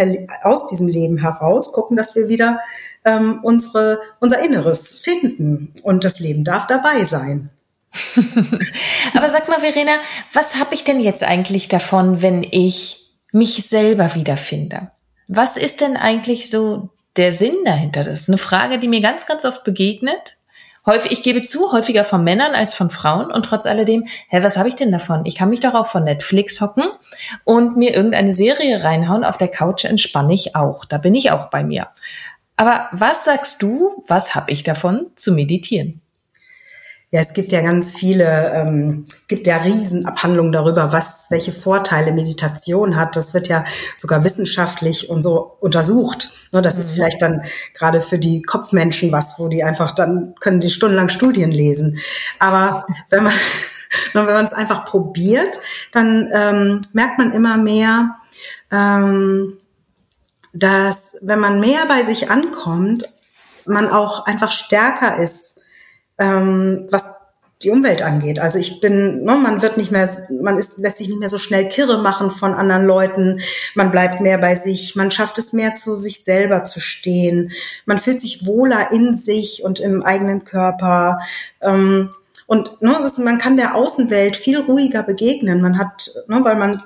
aus 0.44 0.68
diesem 0.68 0.88
Leben 0.88 1.18
heraus 1.18 1.74
gucken, 1.74 1.98
dass 1.98 2.16
wir 2.16 2.28
wieder 2.28 2.60
ähm, 3.04 3.40
unsere 3.44 4.00
unser 4.20 4.40
Inneres 4.40 5.00
finden. 5.00 5.74
Und 5.84 6.04
das 6.04 6.20
Leben 6.20 6.44
darf 6.44 6.68
dabei 6.68 7.04
sein. 7.04 7.50
Aber 9.14 9.30
sag 9.30 9.48
mal, 9.48 9.60
Verena, 9.60 9.94
was 10.34 10.56
habe 10.56 10.74
ich 10.74 10.84
denn 10.84 11.00
jetzt 11.00 11.24
eigentlich 11.24 11.68
davon, 11.68 12.22
wenn 12.22 12.44
ich 12.44 13.12
mich 13.32 13.66
selber 13.66 14.16
wiederfinde? 14.16 14.92
Was 15.28 15.58
ist 15.58 15.82
denn 15.82 15.98
eigentlich 15.98 16.50
so 16.50 16.90
der 17.16 17.32
Sinn 17.32 17.56
dahinter? 17.66 18.04
Das 18.04 18.22
ist 18.22 18.30
eine 18.30 18.38
Frage, 18.38 18.80
die 18.80 18.88
mir 18.88 19.02
ganz, 19.02 19.26
ganz 19.26 19.46
oft 19.46 19.64
begegnet. 19.64 20.38
Häufig, 20.86 21.12
ich 21.12 21.24
gebe 21.24 21.42
zu, 21.42 21.72
häufiger 21.72 22.06
von 22.06 22.24
Männern 22.24 22.54
als 22.54 22.76
von 22.76 22.92
Frauen 22.92 23.32
und 23.32 23.44
trotz 23.44 23.66
alledem, 23.66 24.06
hä, 24.30 24.44
was 24.44 24.56
habe 24.56 24.70
ich 24.70 24.76
denn 24.76 24.92
davon? 24.92 25.26
Ich 25.26 25.36
kann 25.36 25.50
mich 25.50 25.60
doch 25.60 25.74
auch 25.74 25.88
von 25.88 26.04
Netflix 26.04 26.62
hocken 26.62 26.84
und 27.44 27.76
mir 27.76 27.96
irgendeine 27.96 28.34
Serie 28.34 28.84
reinhauen, 28.84 29.24
auf 29.24 29.38
der 29.38 29.48
Couch 29.48 29.86
entspanne 29.86 30.34
ich 30.34 30.56
auch. 30.56 30.86
Da 30.86 31.00
bin 31.00 31.16
ich 31.16 31.32
auch 31.32 31.50
bei 31.50 31.64
mir. 31.64 31.88
Aber 32.56 32.88
was 32.92 33.26
sagst 33.26 33.64
du, 33.64 34.04
was 34.08 34.36
habe 34.36 34.52
ich 34.52 34.62
davon 34.62 35.08
zu 35.16 35.32
meditieren? 35.32 36.02
Ja, 37.16 37.22
es 37.22 37.32
gibt 37.32 37.54
ja 37.54 37.62
ganz 37.62 37.94
viele, 37.94 38.52
ähm, 38.56 39.06
gibt 39.30 39.48
ja 39.48 39.56
Riesenabhandlungen 39.56 40.52
darüber, 40.52 40.92
was, 40.92 41.28
welche 41.30 41.54
Vorteile 41.54 42.12
Meditation 42.12 42.98
hat. 42.98 43.16
Das 43.16 43.34
wird 43.34 43.48
ja 43.48 43.64
sogar 43.96 44.26
wissenschaftlich 44.26 45.10
und 45.10 45.22
so 45.22 45.56
untersucht. 45.62 46.34
Ne, 46.52 46.62
das 46.62 46.76
mhm. 46.76 46.82
ist 46.82 46.92
vielleicht 46.92 47.22
dann 47.22 47.44
gerade 47.74 48.02
für 48.02 48.20
die 48.20 48.42
Kopfmenschen 48.42 49.14
was, 49.14 49.40
wo 49.40 49.48
die 49.48 49.64
einfach 49.64 49.96
dann 49.96 50.36
können 50.42 50.60
die 50.60 50.70
stundenlang 50.70 51.08
Studien 51.08 51.54
lesen. 51.54 51.98
Aber 52.40 52.86
wenn 53.10 53.24
man, 53.24 53.34
wenn 54.14 54.26
man 54.26 54.44
es 54.44 54.52
einfach 54.52 54.84
probiert, 54.84 55.58
dann 55.94 56.30
ähm, 56.34 56.82
merkt 56.92 57.18
man 57.18 57.32
immer 57.32 57.56
mehr, 57.56 58.18
ähm, 58.74 59.54
dass 60.52 61.16
wenn 61.22 61.40
man 61.40 61.62
mehr 61.62 61.86
bei 61.88 62.04
sich 62.04 62.30
ankommt, 62.30 63.08
man 63.66 63.88
auch 63.88 64.26
einfach 64.26 64.52
stärker 64.52 65.16
ist 65.18 65.45
ähm, 66.20 66.88
was 66.90 67.06
die 67.64 67.72
Umwelt 67.72 68.02
angeht. 68.02 68.40
Also 68.40 68.60
ich 68.60 68.82
bin, 68.82 69.24
ne, 69.24 69.36
man 69.36 69.62
wird 69.62 69.78
nicht 69.78 69.92
mehr, 69.92 70.08
man 70.42 70.58
ist, 70.58 70.78
lässt 70.78 70.98
sich 70.98 71.08
nicht 71.08 71.20
mehr 71.20 71.30
so 71.30 71.38
schnell 71.38 71.68
kirre 71.68 72.02
machen 72.02 72.30
von 72.30 72.54
anderen 72.54 72.86
Leuten. 72.86 73.40
Man 73.74 73.92
bleibt 73.92 74.22
mehr 74.22 74.38
bei 74.38 74.56
sich. 74.56 74.96
Man 74.96 75.10
schafft 75.10 75.38
es 75.38 75.54
mehr 75.54 75.76
zu 75.76 75.96
sich 75.96 76.24
selber 76.24 76.66
zu 76.66 76.80
stehen. 76.80 77.52
Man 77.86 77.98
fühlt 77.98 78.22
sich 78.22 78.46
wohler 78.46 78.92
in 78.92 79.16
sich 79.16 79.64
und 79.64 79.80
im 79.80 80.04
eigenen 80.04 80.44
Körper. 80.44 81.20
Ähm, 81.62 82.14
und 82.46 82.82
ne, 82.82 82.98
das, 83.02 83.18
man 83.18 83.40
kann 83.40 83.58
der 83.58 83.76
Außenwelt 83.76 84.38
viel 84.38 84.60
ruhiger 84.60 85.04
begegnen. 85.04 85.62
Man 85.62 85.80
hat, 85.80 86.12
ne, 86.28 86.44
weil 86.44 86.58
man 86.58 86.84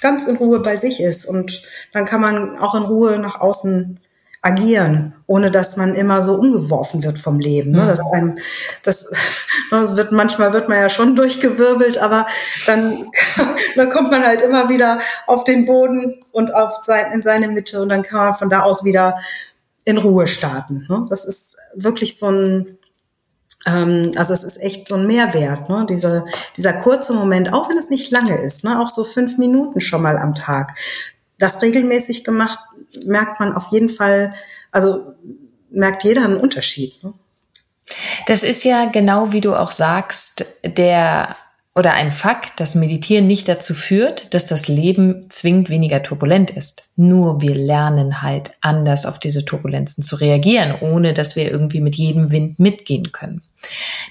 ganz 0.00 0.26
in 0.26 0.36
Ruhe 0.36 0.60
bei 0.60 0.76
sich 0.76 1.00
ist 1.00 1.24
und 1.24 1.62
dann 1.92 2.04
kann 2.04 2.20
man 2.20 2.58
auch 2.58 2.74
in 2.74 2.82
Ruhe 2.82 3.18
nach 3.18 3.40
außen 3.40 3.98
agieren, 4.46 5.12
ohne 5.26 5.50
dass 5.50 5.76
man 5.76 5.96
immer 5.96 6.22
so 6.22 6.34
umgeworfen 6.34 7.02
wird 7.02 7.18
vom 7.18 7.40
Leben. 7.40 7.72
Ne? 7.72 7.84
Das, 7.86 8.00
einem, 8.12 8.38
das, 8.84 9.10
das 9.70 9.96
wird 9.96 10.12
manchmal 10.12 10.52
wird 10.52 10.68
man 10.68 10.78
ja 10.78 10.88
schon 10.88 11.16
durchgewirbelt, 11.16 11.98
aber 11.98 12.26
dann, 12.66 13.10
dann 13.76 13.90
kommt 13.90 14.12
man 14.12 14.24
halt 14.24 14.40
immer 14.40 14.68
wieder 14.68 15.00
auf 15.26 15.42
den 15.42 15.66
Boden 15.66 16.20
und 16.30 16.54
auf 16.54 16.78
sein, 16.82 17.12
in 17.12 17.22
seine 17.22 17.48
Mitte 17.48 17.82
und 17.82 17.90
dann 17.90 18.04
kann 18.04 18.20
man 18.20 18.34
von 18.34 18.48
da 18.48 18.62
aus 18.62 18.84
wieder 18.84 19.18
in 19.84 19.98
Ruhe 19.98 20.28
starten. 20.28 20.86
Ne? 20.88 21.04
Das 21.08 21.24
ist 21.24 21.56
wirklich 21.74 22.16
so 22.16 22.30
ein 22.30 22.78
ähm, 23.66 24.12
also 24.14 24.32
es 24.32 24.44
ist 24.44 24.62
echt 24.62 24.86
so 24.86 24.94
ein 24.94 25.08
Mehrwert, 25.08 25.68
ne? 25.68 25.86
Dieser, 25.88 26.24
dieser 26.56 26.74
kurze 26.74 27.14
Moment, 27.14 27.52
auch 27.52 27.68
wenn 27.68 27.78
es 27.78 27.90
nicht 27.90 28.12
lange 28.12 28.40
ist, 28.40 28.62
ne? 28.62 28.80
auch 28.80 28.88
so 28.88 29.02
fünf 29.02 29.38
Minuten 29.38 29.80
schon 29.80 30.02
mal 30.02 30.18
am 30.18 30.36
Tag. 30.36 30.78
Das 31.40 31.60
regelmäßig 31.62 32.22
gemacht 32.22 32.60
merkt 33.04 33.40
man 33.40 33.52
auf 33.52 33.68
jeden 33.72 33.88
Fall, 33.88 34.34
also 34.72 35.14
merkt 35.70 36.04
jeder 36.04 36.24
einen 36.24 36.36
Unterschied. 36.36 37.02
Ne? 37.02 37.12
Das 38.26 38.42
ist 38.42 38.64
ja 38.64 38.86
genau 38.86 39.32
wie 39.32 39.40
du 39.40 39.54
auch 39.54 39.72
sagst, 39.72 40.46
der 40.64 41.36
oder 41.76 41.92
ein 41.92 42.10
Fakt, 42.10 42.58
dass 42.58 42.74
Meditieren 42.74 43.26
nicht 43.26 43.48
dazu 43.48 43.74
führt, 43.74 44.32
dass 44.32 44.46
das 44.46 44.66
Leben 44.66 45.28
zwingend 45.28 45.68
weniger 45.68 46.02
turbulent 46.02 46.50
ist. 46.50 46.88
Nur 46.96 47.42
wir 47.42 47.54
lernen 47.54 48.22
halt 48.22 48.52
anders 48.62 49.04
auf 49.04 49.18
diese 49.18 49.44
Turbulenzen 49.44 50.02
zu 50.02 50.16
reagieren, 50.16 50.74
ohne 50.80 51.12
dass 51.12 51.36
wir 51.36 51.50
irgendwie 51.50 51.82
mit 51.82 51.94
jedem 51.94 52.30
Wind 52.30 52.58
mitgehen 52.58 53.12
können. 53.12 53.42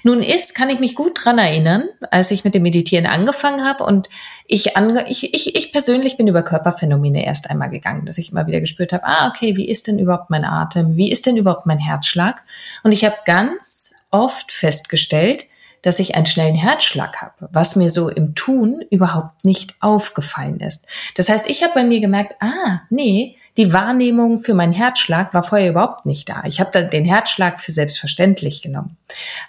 Nun 0.06 0.22
ist, 0.22 0.54
kann 0.54 0.70
ich 0.70 0.78
mich 0.78 0.94
gut 0.94 1.24
dran 1.24 1.36
erinnern, 1.38 1.88
als 2.12 2.30
ich 2.30 2.44
mit 2.44 2.54
dem 2.54 2.62
Meditieren 2.62 3.06
angefangen 3.06 3.66
habe 3.66 3.82
und 3.82 4.08
ich, 4.46 4.76
ange 4.76 5.04
ich, 5.10 5.34
ich, 5.34 5.56
ich 5.56 5.72
persönlich 5.72 6.16
bin 6.16 6.28
über 6.28 6.44
Körperphänomene 6.44 7.26
erst 7.26 7.50
einmal 7.50 7.70
gegangen, 7.70 8.06
dass 8.06 8.16
ich 8.16 8.30
immer 8.30 8.46
wieder 8.46 8.60
gespürt 8.60 8.92
habe, 8.92 9.02
ah, 9.04 9.26
okay, 9.26 9.56
wie 9.56 9.68
ist 9.68 9.88
denn 9.88 9.98
überhaupt 9.98 10.30
mein 10.30 10.44
Atem? 10.44 10.94
Wie 10.94 11.10
ist 11.10 11.26
denn 11.26 11.36
überhaupt 11.36 11.66
mein 11.66 11.80
Herzschlag? 11.80 12.44
Und 12.84 12.92
ich 12.92 13.04
habe 13.04 13.16
ganz 13.24 13.96
oft 14.12 14.52
festgestellt, 14.52 15.46
dass 15.82 15.98
ich 15.98 16.14
einen 16.14 16.26
schnellen 16.26 16.54
Herzschlag 16.54 17.20
habe, 17.20 17.48
was 17.50 17.74
mir 17.74 17.90
so 17.90 18.08
im 18.08 18.36
Tun 18.36 18.84
überhaupt 18.90 19.44
nicht 19.44 19.74
aufgefallen 19.80 20.60
ist. 20.60 20.86
Das 21.16 21.28
heißt, 21.28 21.50
ich 21.50 21.64
habe 21.64 21.74
bei 21.74 21.82
mir 21.82 21.98
gemerkt, 21.98 22.36
ah, 22.38 22.82
nee, 22.90 23.36
die 23.56 23.72
Wahrnehmung 23.72 24.38
für 24.38 24.54
meinen 24.54 24.72
Herzschlag 24.72 25.32
war 25.32 25.42
vorher 25.42 25.70
überhaupt 25.70 26.04
nicht 26.04 26.28
da. 26.28 26.44
Ich 26.44 26.60
habe 26.60 26.70
dann 26.72 26.90
den 26.90 27.04
Herzschlag 27.04 27.60
für 27.60 27.72
selbstverständlich 27.72 28.62
genommen. 28.62 28.96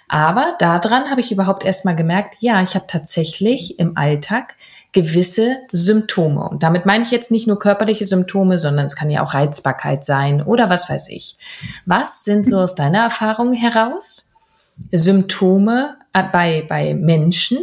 Aber 0.08 0.56
daran 0.58 1.10
habe 1.10 1.20
ich 1.20 1.30
überhaupt 1.30 1.64
erst 1.64 1.84
mal 1.84 1.96
gemerkt, 1.96 2.36
ja, 2.40 2.62
ich 2.62 2.74
habe 2.74 2.86
tatsächlich 2.86 3.78
im 3.78 3.96
Alltag 3.96 4.56
gewisse 4.92 5.56
Symptome. 5.70 6.48
Und 6.48 6.62
damit 6.62 6.86
meine 6.86 7.04
ich 7.04 7.10
jetzt 7.10 7.30
nicht 7.30 7.46
nur 7.46 7.58
körperliche 7.58 8.06
Symptome, 8.06 8.58
sondern 8.58 8.86
es 8.86 8.96
kann 8.96 9.10
ja 9.10 9.22
auch 9.22 9.34
Reizbarkeit 9.34 10.04
sein 10.04 10.42
oder 10.42 10.70
was 10.70 10.88
weiß 10.88 11.10
ich. 11.10 11.36
Was 11.84 12.24
sind 12.24 12.46
so 12.46 12.58
aus 12.58 12.74
deiner 12.74 13.00
Erfahrung 13.00 13.52
heraus 13.52 14.32
Symptome 14.92 15.96
äh, 16.14 16.22
bei, 16.32 16.64
bei 16.66 16.94
Menschen, 16.94 17.58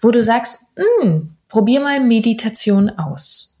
wo 0.00 0.12
du 0.12 0.22
sagst, 0.22 0.72
hm, 0.76 1.28
probier 1.48 1.80
mal 1.80 1.98
Meditation 1.98 2.90
aus? 2.90 3.58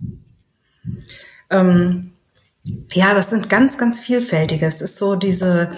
Ähm, 1.50 2.12
ja, 2.92 3.14
das 3.14 3.30
sind 3.30 3.48
ganz, 3.48 3.78
ganz 3.78 4.00
vielfältige. 4.00 4.66
Es 4.66 4.82
ist 4.82 4.96
so 4.96 5.16
diese, 5.16 5.72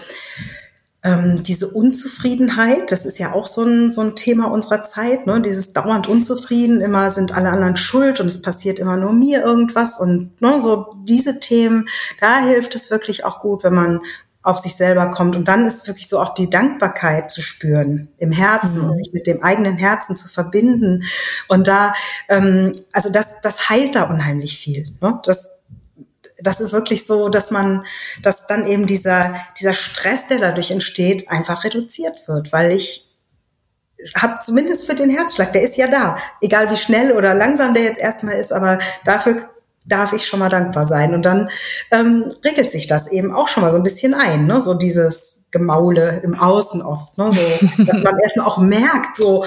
ähm, 1.02 1.42
diese 1.42 1.68
Unzufriedenheit, 1.68 2.92
das 2.92 3.06
ist 3.06 3.18
ja 3.18 3.32
auch 3.32 3.46
so 3.46 3.64
ein, 3.64 3.88
so 3.88 4.02
ein 4.02 4.16
Thema 4.16 4.50
unserer 4.50 4.84
Zeit, 4.84 5.26
ne? 5.26 5.40
dieses 5.40 5.72
dauernd 5.72 6.08
unzufrieden, 6.08 6.80
immer 6.80 7.10
sind 7.10 7.34
alle 7.36 7.50
anderen 7.50 7.76
schuld 7.76 8.20
und 8.20 8.26
es 8.26 8.42
passiert 8.42 8.78
immer 8.78 8.96
nur 8.96 9.12
mir 9.12 9.42
irgendwas 9.42 9.98
und 9.98 10.40
ne, 10.42 10.60
so 10.60 10.94
diese 11.04 11.40
Themen, 11.40 11.88
da 12.20 12.40
hilft 12.40 12.74
es 12.74 12.90
wirklich 12.90 13.24
auch 13.24 13.40
gut, 13.40 13.64
wenn 13.64 13.74
man 13.74 14.00
auf 14.42 14.58
sich 14.58 14.74
selber 14.74 15.10
kommt. 15.10 15.36
Und 15.36 15.48
dann 15.48 15.66
ist 15.66 15.86
wirklich 15.86 16.08
so 16.08 16.18
auch 16.18 16.34
die 16.34 16.48
Dankbarkeit 16.48 17.30
zu 17.30 17.42
spüren 17.42 18.08
im 18.18 18.32
Herzen 18.32 18.82
mhm. 18.82 18.88
und 18.88 18.96
sich 18.96 19.12
mit 19.12 19.26
dem 19.26 19.42
eigenen 19.42 19.76
Herzen 19.76 20.16
zu 20.16 20.28
verbinden. 20.28 21.02
Und 21.48 21.68
da, 21.68 21.92
ähm, 22.28 22.74
also 22.92 23.10
das, 23.10 23.40
das 23.42 23.68
heilt 23.68 23.94
da 23.94 24.04
unheimlich 24.04 24.58
viel. 24.58 24.94
Ne? 25.00 25.20
Das, 25.24 25.50
das 26.42 26.60
ist 26.60 26.72
wirklich 26.72 27.06
so, 27.06 27.28
dass 27.28 27.50
man, 27.50 27.84
dass 28.22 28.46
dann 28.46 28.66
eben 28.66 28.86
dieser, 28.86 29.34
dieser 29.58 29.74
Stress, 29.74 30.26
der 30.28 30.38
dadurch 30.38 30.70
entsteht, 30.70 31.30
einfach 31.30 31.64
reduziert 31.64 32.16
wird, 32.26 32.52
weil 32.52 32.72
ich 32.72 33.06
habe 34.16 34.40
zumindest 34.40 34.86
für 34.86 34.94
den 34.94 35.10
Herzschlag, 35.10 35.52
der 35.52 35.62
ist 35.62 35.76
ja 35.76 35.86
da, 35.86 36.16
egal 36.40 36.70
wie 36.70 36.76
schnell 36.76 37.12
oder 37.12 37.34
langsam 37.34 37.74
der 37.74 37.82
jetzt 37.82 38.00
erstmal 38.00 38.36
ist, 38.36 38.52
aber 38.52 38.78
dafür 39.04 39.50
darf 39.86 40.12
ich 40.12 40.26
schon 40.26 40.40
mal 40.40 40.48
dankbar 40.48 40.86
sein. 40.86 41.14
Und 41.14 41.22
dann 41.22 41.50
ähm, 41.90 42.32
regelt 42.44 42.70
sich 42.70 42.86
das 42.86 43.10
eben 43.10 43.34
auch 43.34 43.48
schon 43.48 43.62
mal 43.62 43.72
so 43.72 43.78
ein 43.78 43.82
bisschen 43.82 44.14
ein, 44.14 44.46
ne? 44.46 44.60
so 44.60 44.74
dieses 44.74 45.46
Gemaule 45.50 46.20
im 46.22 46.34
Außen 46.34 46.82
oft, 46.82 47.18
ne? 47.18 47.30
so, 47.32 47.66
dass 47.84 48.00
man 48.02 48.18
erstmal 48.18 48.46
auch 48.46 48.58
merkt, 48.58 49.16
so, 49.16 49.44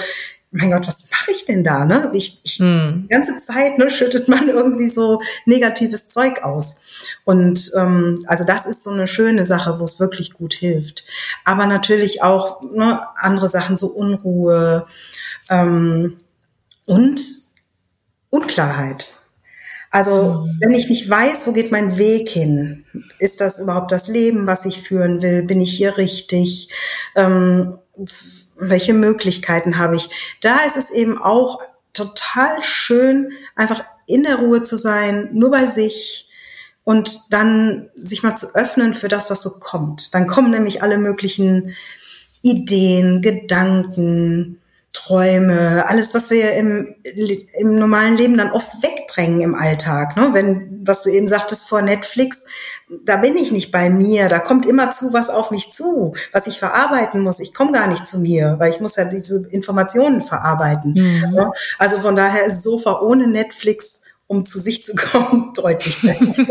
mein 0.52 0.72
Gott, 0.72 0.88
was 0.88 1.10
mache 1.10 1.32
ich 1.32 1.46
denn 1.46 1.64
da? 1.64 1.86
Ne? 1.86 2.12
Ich, 2.14 2.40
ich, 2.44 2.60
hm. 2.60 3.04
Die 3.04 3.14
ganze 3.14 3.38
Zeit 3.38 3.78
ne, 3.80 3.90
schüttet 3.90 4.28
man 4.28 4.50
irgendwie 4.50 4.88
so 4.88 5.20
negatives 5.46 6.10
Zeug 6.10 6.44
aus. 6.44 6.82
Und 7.26 7.72
ähm, 7.76 8.24
also 8.28 8.44
das 8.44 8.66
ist 8.66 8.84
so 8.84 8.90
eine 8.90 9.08
schöne 9.08 9.46
Sache, 9.46 9.80
wo 9.80 9.84
es 9.84 10.00
wirklich 10.00 10.34
gut 10.34 10.54
hilft. 10.54 11.06
Aber 11.46 11.66
natürlich 11.66 12.22
auch 12.22 12.62
ne, 12.62 13.02
andere 13.16 13.50
Sachen, 13.50 13.78
so 13.78 13.88
Unruhe 13.88 14.88
ähm, 15.50 16.20
und 16.86 17.22
Unklarheit. 18.30 19.16
Also 19.94 20.46
mhm. 20.46 20.58
wenn 20.60 20.72
ich 20.72 20.90
nicht 20.90 21.10
weiß, 21.10 21.46
wo 21.46 21.54
geht 21.54 21.72
mein 21.72 21.98
Weg 21.98 22.28
hin, 22.28 22.84
ist 23.20 23.40
das 23.40 23.60
überhaupt 23.60 23.92
das 23.92 24.08
Leben, 24.08 24.48
was 24.48 24.66
ich 24.66 24.82
führen 24.82 25.22
will? 25.22 25.44
Bin 25.44 25.62
ich 25.62 25.72
hier 25.72 25.98
richtig? 25.98 26.70
Ähm, 27.16 27.78
welche 28.56 28.94
Möglichkeiten 28.94 29.78
habe 29.78 29.96
ich? 29.96 30.38
Da 30.42 30.58
ist 30.66 30.78
es 30.78 30.90
eben 30.90 31.22
auch 31.22 31.60
total 31.94 32.64
schön, 32.64 33.32
einfach 33.56 33.84
in 34.08 34.24
der 34.24 34.38
Ruhe 34.38 34.64
zu 34.64 34.78
sein, 34.78 35.30
nur 35.34 35.52
bei 35.52 35.68
sich, 35.68 36.30
und 36.84 37.34
dann 37.34 37.90
sich 37.96 38.24
mal 38.24 38.36
zu 38.36 38.54
öffnen 38.56 38.94
für 38.94 39.08
das, 39.08 39.30
was 39.30 39.42
so 39.42 39.52
kommt. 39.60 40.14
Dann 40.14 40.28
kommen 40.28 40.52
nämlich 40.52 40.84
alle 40.84 40.98
möglichen 40.98 41.74
Ideen, 42.42 43.22
Gedanken, 43.22 44.60
Träume, 44.94 45.86
alles, 45.88 46.14
was 46.14 46.30
wir 46.30 46.54
im, 46.54 46.96
im 47.04 47.76
normalen 47.76 48.16
Leben 48.16 48.38
dann 48.38 48.52
oft 48.52 48.84
wegdrängen 48.84 49.42
im 49.42 49.56
Alltag. 49.56 50.16
Ne? 50.16 50.30
Wenn, 50.34 50.82
was 50.86 51.04
du 51.04 51.10
eben 51.10 51.28
sagtest 51.28 51.68
vor 51.68 51.82
Netflix, 51.82 52.46
da 53.04 53.18
bin 53.18 53.36
ich 53.36 53.52
nicht 53.52 53.72
bei 53.72 53.90
mir, 53.90 54.30
da 54.30 54.40
kommt 54.40 54.66
immer 54.66 54.92
zu 54.92 55.12
was 55.12 55.30
auf 55.30 55.52
mich 55.52 55.74
zu, 55.74 56.14
was 56.32 56.48
ich 56.48 56.60
verarbeiten 56.60 57.22
muss. 57.22 57.40
Ich 57.40 57.54
komme 57.54 57.72
gar 57.72 57.88
nicht 57.88 58.06
zu 58.06 58.20
mir, 58.20 58.56
weil 58.60 58.70
ich 58.70 58.80
muss 58.82 58.96
ja 58.96 59.06
diese 59.06 59.48
Informationen 59.48 60.22
verarbeiten. 60.22 60.92
Mhm. 60.92 61.32
Ne? 61.32 61.52
Also 61.80 62.00
von 62.00 62.16
daher 62.16 62.46
ist 62.46 62.62
Sofa 62.62 63.02
ohne 63.02 63.28
Netflix 63.28 64.04
um 64.34 64.46
zu 64.46 64.60
sich 64.60 64.84
zu 64.84 64.96
kommen, 64.96 65.54
deutlich 65.56 66.02
besser. 66.02 66.46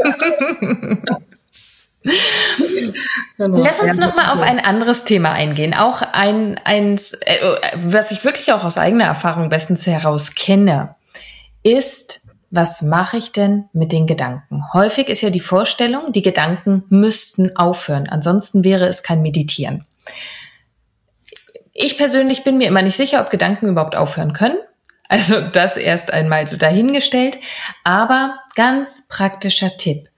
genau. 3.37 3.59
Lass 3.59 3.81
uns 3.81 3.99
noch 3.99 4.17
mal 4.17 4.33
auf 4.33 4.43
ein 4.43 4.65
anderes 4.65 5.05
Thema 5.05 5.33
eingehen. 5.33 5.75
Auch 5.75 6.03
ein, 6.03 6.59
eins, 6.65 7.15
äh, 7.15 7.39
was 7.77 8.11
ich 8.11 8.25
wirklich 8.25 8.53
auch 8.53 8.65
aus 8.65 8.79
eigener 8.79 9.05
Erfahrung 9.05 9.49
bestens 9.49 9.87
heraus 9.87 10.35
kenne, 10.35 10.95
ist, 11.63 12.27
was 12.51 12.83
mache 12.83 13.17
ich 13.17 13.33
denn 13.33 13.65
mit 13.73 13.93
den 13.93 14.07
Gedanken? 14.07 14.63
Häufig 14.73 15.09
ist 15.09 15.23
ja 15.23 15.31
die 15.31 15.41
Vorstellung, 15.41 16.13
die 16.13 16.23
Gedanken 16.23 16.85
müssten 16.91 17.57
aufhören. 17.57 18.09
Ansonsten 18.09 18.63
wäre 18.63 18.87
es 18.89 19.03
kein 19.03 19.23
Meditieren. 19.23 19.87
Ich 21.73 21.97
persönlich 21.97 22.45
bin 22.45 22.59
mir 22.59 22.69
immer 22.69 22.83
nicht 22.83 22.97
sicher, 22.97 23.23
ob 23.23 23.31
Gedanken 23.31 23.69
überhaupt 23.69 23.97
aufhören 23.97 24.35
können. 24.35 24.59
Also 25.13 25.43
das 25.43 25.77
erst 25.77 26.11
einmal 26.11 26.49
so 26.49 26.57
dahingestellt. 26.57 27.39
Aber 27.85 28.41
ganz 28.55 29.09
praktischer 29.09 29.77
Tipp. 29.77 30.09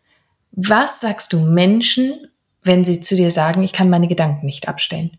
Was 0.53 1.01
sagst 1.01 1.33
du 1.33 1.41
Menschen, 1.41 2.31
wenn 2.63 2.85
sie 2.85 3.01
zu 3.01 3.17
dir 3.17 3.33
sagen, 3.33 3.65
ich 3.65 3.73
kann 3.73 3.91
meine 3.91 4.07
Gedanken 4.07 4.47
nicht 4.47 4.69
abstellen? 4.69 5.19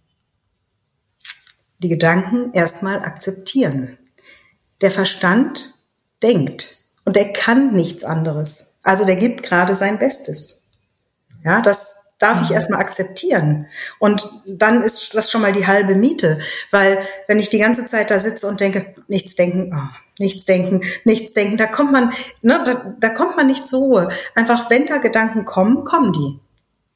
Die 1.79 1.89
Gedanken 1.89 2.53
erstmal 2.53 2.99
akzeptieren. 2.99 3.97
Der 4.79 4.91
Verstand 4.91 5.73
denkt 6.23 6.77
und 7.03 7.17
er 7.17 7.33
kann 7.33 7.73
nichts 7.73 8.05
anderes. 8.05 8.79
Also 8.81 9.03
der 9.03 9.17
gibt 9.17 9.43
gerade 9.43 9.75
sein 9.75 9.99
Bestes. 9.99 10.67
Ja, 11.43 11.59
das 11.59 12.04
darf 12.19 12.41
ich 12.41 12.49
mhm. 12.49 12.55
erstmal 12.55 12.79
akzeptieren. 12.79 13.67
Und 13.99 14.29
dann 14.45 14.81
ist 14.81 15.15
das 15.15 15.31
schon 15.31 15.41
mal 15.41 15.53
die 15.53 15.67
halbe 15.67 15.95
Miete. 15.95 16.39
Weil 16.71 16.99
wenn 17.27 17.39
ich 17.39 17.49
die 17.49 17.59
ganze 17.59 17.85
Zeit 17.85 18.11
da 18.11 18.19
sitze 18.19 18.47
und 18.47 18.61
denke, 18.61 18.95
nichts 19.07 19.35
denken, 19.35 19.71
oh, 19.75 19.95
nichts 20.17 20.45
denken, 20.45 20.81
nichts 21.03 21.33
denken, 21.33 21.57
da 21.57 21.65
kommt 21.67 21.91
man, 21.91 22.11
ne, 22.41 22.61
da, 22.65 22.95
da 22.99 23.09
kommt 23.09 23.35
man 23.35 23.47
nicht 23.47 23.67
zur 23.67 23.79
Ruhe. 23.79 24.09
Einfach, 24.33 24.69
wenn 24.69 24.87
da 24.87 24.97
Gedanken 24.97 25.45
kommen, 25.45 25.83
kommen 25.83 26.13
die. 26.13 26.39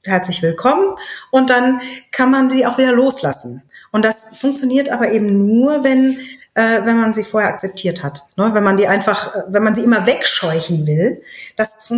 Herzlich 0.04 0.42
willkommen. 0.42 0.96
Und 1.30 1.50
dann 1.50 1.82
kann 2.12 2.32
man 2.32 2.50
sie 2.50 2.66
auch 2.66 2.78
wieder 2.78 2.94
loslassen. 2.94 3.64
Und 3.92 4.06
das 4.06 4.38
funktioniert 4.38 4.90
aber 4.90 5.12
eben 5.12 5.48
nur, 5.48 5.84
wenn 5.84 6.18
äh, 6.56 6.86
wenn 6.86 7.00
man 7.00 7.14
sie 7.14 7.24
vorher 7.24 7.50
akzeptiert 7.50 8.04
hat. 8.04 8.24
Ne? 8.36 8.50
Wenn 8.54 8.64
man 8.64 8.78
die 8.78 8.88
einfach, 8.88 9.36
äh, 9.36 9.44
wenn 9.48 9.64
man 9.64 9.76
sie 9.76 9.84
immer 9.84 10.06
wegscheuchen 10.06 10.88
will, 10.88 11.22
das, 11.56 11.92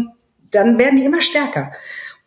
dann 0.52 0.78
werden 0.78 0.98
die 0.98 1.06
immer 1.06 1.22
stärker. 1.22 1.72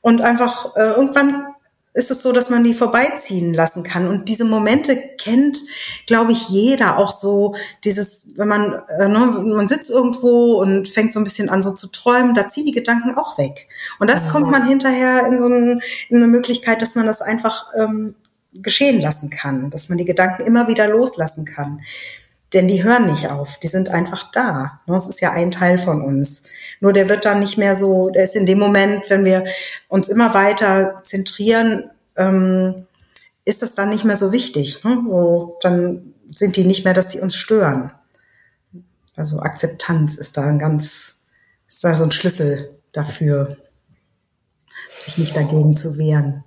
Und 0.01 0.21
einfach 0.21 0.77
äh, 0.77 0.83
irgendwann 0.83 1.47
ist 1.95 2.11
es 2.11 2.23
so, 2.23 2.33
dass 2.33 2.51
man 2.51 2.65
die 2.65 2.75
vorbeiziehen 2.75 3.55
lassen 3.55 3.85
kann. 3.85 4.09
Und 4.09 4.29
diese 4.29 4.45
Momente 4.45 4.97
kennt, 5.17 5.59
glaube 6.07 6.33
ich, 6.33 6.49
jeder 6.49 6.99
auch 6.99 7.13
so 7.13 7.55
dieses, 7.85 8.31
wenn 8.37 8.49
man, 8.49 8.83
äh, 8.99 9.09
ne, 9.09 9.27
man 9.27 9.69
sitzt 9.69 9.91
irgendwo 9.91 10.61
und 10.61 10.89
fängt 10.89 11.13
so 11.13 11.21
ein 11.21 11.25
bisschen 11.25 11.49
an 11.49 11.63
so 11.63 11.71
zu 11.71 11.87
träumen, 11.87 12.35
da 12.35 12.49
ziehen 12.49 12.67
die 12.67 12.73
Gedanken 12.73 13.17
auch 13.17 13.39
weg. 13.39 13.69
Und 14.01 14.11
das 14.11 14.25
ja. 14.25 14.31
kommt 14.31 14.51
man 14.51 14.67
hinterher 14.67 15.27
in 15.29 15.39
so 15.39 15.47
ein, 15.47 15.81
in 16.09 16.17
eine 16.17 16.27
Möglichkeit, 16.27 16.83
dass 16.83 16.97
man 16.97 17.07
das 17.07 17.23
einfach 17.23 17.69
ähm, 17.79 18.17
geschehen 18.55 19.01
lassen 19.01 19.31
kann, 19.31 19.71
dass 19.71 19.89
man 19.89 19.99
die 19.99 20.05
Gedanken 20.05 20.43
immer 20.43 20.67
wieder 20.67 20.89
loslassen 20.89 21.45
kann. 21.45 21.81
Denn 22.55 22.69
die 22.69 22.85
hören 22.85 23.07
nicht 23.07 23.31
auf, 23.31 23.59
die 23.59 23.67
sind 23.67 23.89
einfach 23.89 24.31
da. 24.31 24.81
Das 24.87 25.09
ist 25.09 25.21
ja 25.21 25.33
ein 25.33 25.51
Teil 25.51 25.77
von 25.77 26.01
uns. 26.01 26.45
Nur 26.81 26.93
der 26.93 27.09
wird 27.09 27.25
dann 27.25 27.41
nicht 27.41 27.59
mehr 27.59 27.75
so, 27.75 28.11
der 28.11 28.25
ist 28.25 28.37
in 28.37 28.47
dem 28.47 28.61
Moment, 28.61 29.11
wenn 29.11 29.25
wir 29.25 29.45
uns 29.89 30.09
immer 30.09 30.33
weiter 30.35 31.01
zentrieren, 31.03 31.91
ähm, 32.17 32.87
ist 33.45 33.63
das 33.63 33.75
dann 33.75 33.91
nicht 33.91 34.05
mehr 34.05 34.17
so 34.17 34.31
wichtig. 34.31 34.85
Ne? 34.85 35.03
So, 35.07 35.59
dann 35.63 36.15
sind 36.31 36.57
die 36.57 36.65
nicht 36.65 36.85
mehr, 36.85 36.95
dass 36.95 37.09
die 37.09 37.21
uns 37.21 37.35
stören. 37.35 37.91
Also 39.17 39.41
Akzeptanz 39.41 40.15
ist 40.15 40.37
da 40.37 40.45
ein 40.45 40.61
ganz, 40.61 41.25
ist 41.67 41.83
da 41.83 41.95
so 41.97 42.05
ein 42.05 42.13
Schlüssel 42.13 42.71
dafür, 42.93 43.57
sich 45.01 45.19
nicht 45.19 45.37
dagegen 45.37 45.77
zu 45.77 45.99
wehren. 45.99 46.45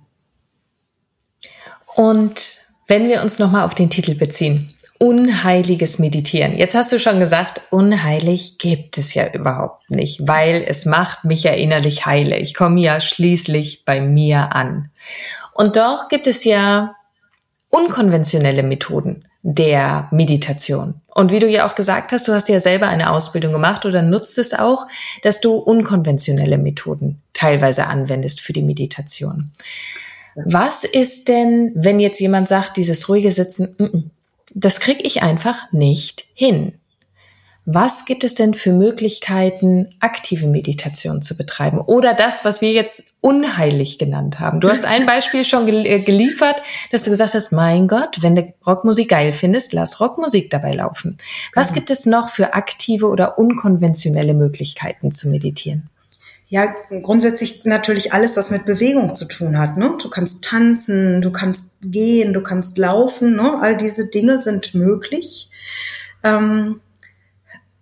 Und 1.94 2.62
wenn 2.86 3.08
wir 3.08 3.22
uns 3.22 3.38
nochmal 3.38 3.64
auf 3.64 3.74
den 3.74 3.90
Titel 3.90 4.14
beziehen, 4.14 4.74
unheiliges 4.98 5.98
Meditieren. 5.98 6.54
Jetzt 6.54 6.74
hast 6.74 6.92
du 6.92 6.98
schon 6.98 7.20
gesagt, 7.20 7.62
unheilig 7.70 8.58
gibt 8.58 8.98
es 8.98 9.14
ja 9.14 9.32
überhaupt 9.32 9.90
nicht, 9.90 10.26
weil 10.26 10.64
es 10.66 10.86
macht 10.86 11.24
mich 11.24 11.44
ja 11.44 11.52
innerlich 11.52 12.04
heile. 12.06 12.36
Ich 12.38 12.54
komme 12.54 12.80
ja 12.80 13.00
schließlich 13.00 13.84
bei 13.84 14.00
mir 14.00 14.54
an. 14.54 14.90
Und 15.54 15.76
doch 15.76 16.08
gibt 16.08 16.26
es 16.26 16.44
ja 16.44 16.96
unkonventionelle 17.70 18.62
Methoden 18.62 19.24
der 19.42 20.08
Meditation. 20.10 21.00
Und 21.14 21.30
wie 21.32 21.38
du 21.38 21.48
ja 21.48 21.66
auch 21.66 21.74
gesagt 21.74 22.12
hast, 22.12 22.26
du 22.28 22.32
hast 22.32 22.48
ja 22.48 22.60
selber 22.60 22.88
eine 22.88 23.10
Ausbildung 23.10 23.52
gemacht 23.52 23.86
oder 23.86 24.02
nutzt 24.02 24.36
es 24.38 24.52
auch, 24.52 24.86
dass 25.22 25.40
du 25.40 25.54
unkonventionelle 25.54 26.58
Methoden 26.58 27.22
teilweise 27.34 27.86
anwendest 27.86 28.40
für 28.40 28.52
die 28.52 28.62
Meditation. 28.62 29.50
Was 30.34 30.84
ist 30.84 31.28
denn, 31.28 31.72
wenn 31.74 31.98
jetzt 31.98 32.20
jemand 32.20 32.48
sagt, 32.48 32.76
dieses 32.76 33.08
ruhige 33.08 33.32
Sitzen, 33.32 34.12
das 34.54 34.80
kriege 34.80 35.02
ich 35.02 35.22
einfach 35.22 35.72
nicht 35.72 36.26
hin. 36.34 36.74
Was 37.70 38.06
gibt 38.06 38.24
es 38.24 38.32
denn 38.32 38.54
für 38.54 38.72
Möglichkeiten, 38.72 39.94
aktive 40.00 40.46
Meditation 40.46 41.20
zu 41.20 41.36
betreiben? 41.36 41.78
Oder 41.78 42.14
das, 42.14 42.42
was 42.42 42.62
wir 42.62 42.72
jetzt 42.72 43.02
unheilig 43.20 43.98
genannt 43.98 44.40
haben. 44.40 44.60
Du 44.60 44.70
hast 44.70 44.86
ein 44.86 45.04
Beispiel 45.04 45.44
schon 45.44 45.68
äh, 45.68 45.98
geliefert, 45.98 46.62
dass 46.92 47.04
du 47.04 47.10
gesagt 47.10 47.34
hast, 47.34 47.52
mein 47.52 47.86
Gott, 47.86 48.22
wenn 48.22 48.36
du 48.36 48.54
Rockmusik 48.66 49.10
geil 49.10 49.32
findest, 49.32 49.74
lass 49.74 50.00
Rockmusik 50.00 50.48
dabei 50.48 50.72
laufen. 50.72 51.18
Was 51.54 51.66
genau. 51.66 51.74
gibt 51.74 51.90
es 51.90 52.06
noch 52.06 52.30
für 52.30 52.54
aktive 52.54 53.06
oder 53.06 53.38
unkonventionelle 53.38 54.32
Möglichkeiten 54.32 55.12
zu 55.12 55.28
meditieren? 55.28 55.90
Ja, 56.50 56.74
grundsätzlich 57.02 57.64
natürlich 57.64 58.14
alles, 58.14 58.38
was 58.38 58.50
mit 58.50 58.64
Bewegung 58.64 59.14
zu 59.14 59.26
tun 59.26 59.58
hat. 59.58 59.76
Ne? 59.76 59.98
Du 60.00 60.08
kannst 60.08 60.42
tanzen, 60.42 61.20
du 61.20 61.30
kannst 61.30 61.74
gehen, 61.82 62.32
du 62.32 62.42
kannst 62.42 62.78
laufen. 62.78 63.36
Ne? 63.36 63.58
All 63.60 63.76
diese 63.76 64.06
Dinge 64.06 64.38
sind 64.38 64.74
möglich. 64.74 65.50
Ähm, 66.24 66.80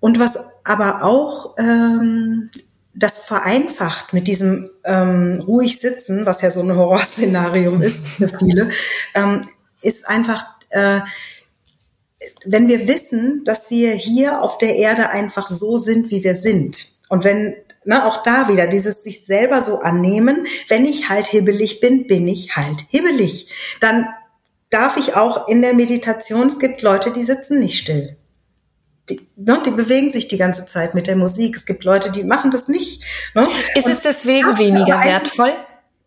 und 0.00 0.18
was 0.18 0.38
aber 0.64 1.04
auch 1.04 1.54
ähm, 1.58 2.50
das 2.92 3.20
vereinfacht 3.20 4.12
mit 4.12 4.26
diesem 4.26 4.68
ähm, 4.84 5.44
ruhig 5.46 5.78
sitzen, 5.78 6.26
was 6.26 6.40
ja 6.40 6.50
so 6.50 6.60
ein 6.60 6.74
Horrorszenario 6.74 7.74
ist 7.76 8.08
für 8.08 8.28
viele, 8.28 8.70
ähm, 9.14 9.42
ist 9.80 10.08
einfach, 10.08 10.44
äh, 10.70 11.02
wenn 12.44 12.66
wir 12.66 12.88
wissen, 12.88 13.44
dass 13.44 13.70
wir 13.70 13.92
hier 13.92 14.42
auf 14.42 14.58
der 14.58 14.74
Erde 14.74 15.10
einfach 15.10 15.46
so 15.46 15.76
sind, 15.76 16.10
wie 16.10 16.24
wir 16.24 16.34
sind. 16.34 16.88
Und 17.08 17.22
wenn 17.22 17.54
Ne, 17.88 18.04
auch 18.04 18.24
da 18.24 18.48
wieder 18.48 18.66
dieses 18.66 19.04
sich 19.04 19.24
selber 19.24 19.62
so 19.62 19.78
annehmen. 19.78 20.44
Wenn 20.66 20.84
ich 20.84 21.08
halt 21.08 21.28
hibbelig 21.28 21.78
bin, 21.78 22.08
bin 22.08 22.26
ich 22.26 22.56
halt 22.56 22.84
hibbelig. 22.88 23.78
Dann 23.80 24.06
darf 24.70 24.96
ich 24.96 25.14
auch 25.14 25.46
in 25.46 25.62
der 25.62 25.72
Meditation, 25.72 26.48
es 26.48 26.58
gibt 26.58 26.82
Leute, 26.82 27.12
die 27.12 27.22
sitzen 27.22 27.60
nicht 27.60 27.78
still. 27.78 28.16
Die, 29.08 29.20
ne, 29.36 29.62
die 29.64 29.70
bewegen 29.70 30.10
sich 30.10 30.26
die 30.26 30.36
ganze 30.36 30.66
Zeit 30.66 30.96
mit 30.96 31.06
der 31.06 31.14
Musik. 31.14 31.54
Es 31.54 31.64
gibt 31.64 31.84
Leute, 31.84 32.10
die 32.10 32.24
machen 32.24 32.50
das 32.50 32.66
nicht. 32.66 33.04
Ne? 33.36 33.46
Ist 33.76 33.86
es 33.86 34.02
deswegen 34.02 34.58
weniger 34.58 35.04
wertvoll? 35.04 35.52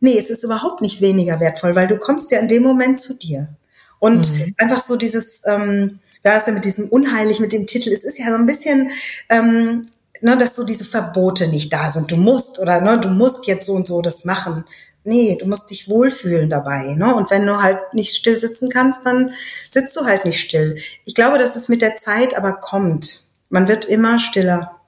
Nee, 0.02 0.18
es 0.18 0.30
ist 0.30 0.44
überhaupt 0.44 0.82
nicht 0.82 1.00
weniger 1.00 1.40
wertvoll, 1.40 1.78
weil 1.78 1.88
du 1.88 1.98
kommst 1.98 2.30
ja 2.32 2.40
in 2.40 2.50
dem 2.50 2.64
Moment 2.64 3.00
zu 3.00 3.14
dir. 3.14 3.56
Und 4.00 4.34
mhm. 4.34 4.54
einfach 4.58 4.82
so 4.82 4.98
dieses, 4.98 5.44
ähm, 5.46 6.00
da 6.24 6.36
ist 6.36 6.48
ja 6.48 6.54
mit 6.54 6.66
diesem 6.66 6.90
unheilig, 6.90 7.40
mit 7.40 7.54
dem 7.54 7.68
Titel, 7.68 7.94
es 7.94 8.04
ist 8.04 8.20
ja 8.20 8.26
so 8.28 8.36
ein 8.36 8.46
bisschen 8.46 8.92
ähm, 9.30 9.86
ne, 10.22 10.38
dass 10.38 10.56
so 10.56 10.64
diese 10.64 10.86
Verbote 10.86 11.48
nicht 11.48 11.72
da 11.72 11.92
sind. 11.92 12.12
Du 12.12 12.18
musst 12.18 12.60
oder 12.60 12.82
ne, 12.82 13.00
du 13.00 13.10
musst 13.10 13.48
jetzt 13.48 13.66
so 13.66 13.74
und 13.74 13.88
so 13.88 14.02
das 14.02 14.26
machen. 14.26 14.66
Nee, 15.04 15.38
du 15.40 15.48
musst 15.48 15.72
dich 15.72 15.90
wohlfühlen 15.90 16.50
dabei. 16.50 16.94
Ne? 16.96 17.16
Und 17.16 17.32
wenn 17.32 17.46
du 17.46 17.62
halt 17.62 17.94
nicht 17.94 18.16
still 18.16 18.38
sitzen 18.38 18.70
kannst, 18.70 19.06
dann 19.06 19.32
sitzt 19.70 19.96
du 19.96 20.06
halt 20.06 20.26
nicht 20.26 20.40
still. 20.40 20.78
Ich 21.06 21.16
glaube, 21.16 21.40
dass 21.40 21.56
es 21.56 21.70
mit 21.70 21.82
der 21.82 21.98
Zeit 21.98 22.36
aber 22.36 22.54
kommt. 22.54 23.24
Man 23.50 23.68
wird 23.68 23.86
immer 23.86 24.20
stiller. 24.20 24.80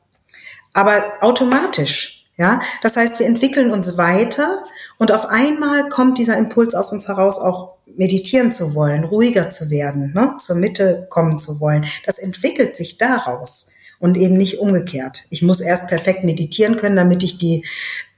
Aber 0.73 1.03
automatisch. 1.21 2.17
Ja, 2.37 2.59
das 2.81 2.95
heißt, 2.95 3.19
wir 3.19 3.27
entwickeln 3.27 3.71
uns 3.71 3.97
weiter 3.97 4.63
und 4.97 5.11
auf 5.11 5.27
einmal 5.27 5.89
kommt 5.89 6.17
dieser 6.17 6.37
Impuls 6.37 6.73
aus 6.73 6.91
uns 6.91 7.07
heraus, 7.07 7.37
auch 7.37 7.73
meditieren 7.85 8.51
zu 8.51 8.73
wollen, 8.73 9.03
ruhiger 9.03 9.51
zu 9.51 9.69
werden, 9.69 10.13
ne? 10.13 10.35
zur 10.39 10.55
Mitte 10.55 11.05
kommen 11.09 11.37
zu 11.39 11.59
wollen. 11.59 11.85
Das 12.05 12.17
entwickelt 12.17 12.75
sich 12.75 12.97
daraus 12.97 13.71
und 14.01 14.17
eben 14.17 14.35
nicht 14.35 14.59
umgekehrt. 14.59 15.25
Ich 15.29 15.41
muss 15.41 15.61
erst 15.61 15.87
perfekt 15.87 16.25
meditieren 16.25 16.75
können, 16.75 16.97
damit 16.97 17.23
ich 17.23 17.37
die 17.37 17.63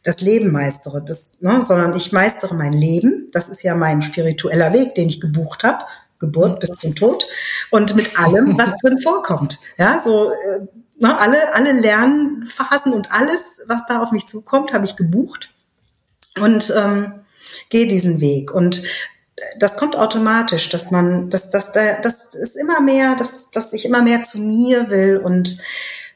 das 0.01 0.21
Leben 0.21 0.51
meistere, 0.51 1.01
das, 1.01 1.33
ne, 1.39 1.61
sondern 1.61 1.95
ich 1.95 2.11
meistere 2.11 2.55
mein 2.55 2.73
Leben. 2.73 3.29
Das 3.31 3.47
ist 3.47 3.63
ja 3.63 3.75
mein 3.75 4.01
spiritueller 4.01 4.73
Weg, 4.73 4.95
den 4.95 5.07
ich 5.07 5.21
gebucht 5.21 5.63
habe, 5.63 5.85
Geburt 6.19 6.59
bis 6.59 6.71
zum 6.71 6.95
Tod 6.95 7.25
und 7.69 7.95
mit 7.95 8.19
allem, 8.19 8.57
was 8.57 8.75
drin 8.81 8.99
vorkommt. 8.99 9.59
Ja, 9.77 9.99
so 9.99 10.29
äh, 10.29 10.61
ne, 10.99 11.19
alle 11.19 11.53
alle 11.53 11.73
Lernphasen 11.73 12.93
und 12.93 13.11
alles, 13.11 13.61
was 13.67 13.85
da 13.87 14.01
auf 14.01 14.11
mich 14.11 14.25
zukommt, 14.25 14.73
habe 14.73 14.85
ich 14.85 14.95
gebucht 14.95 15.51
und 16.41 16.73
ähm, 16.75 17.13
gehe 17.69 17.87
diesen 17.87 18.21
Weg 18.21 18.53
und 18.53 18.81
das 19.59 19.77
kommt 19.77 19.95
automatisch, 19.95 20.69
dass 20.69 20.91
man, 20.91 21.29
dass, 21.29 21.49
dass, 21.49 21.71
das 21.71 22.35
ist 22.35 22.55
immer 22.55 22.81
mehr, 22.81 23.15
dass, 23.15 23.51
dass 23.51 23.73
ich 23.73 23.85
immer 23.85 24.01
mehr 24.01 24.23
zu 24.23 24.39
mir 24.39 24.89
will 24.89 25.17
und 25.17 25.57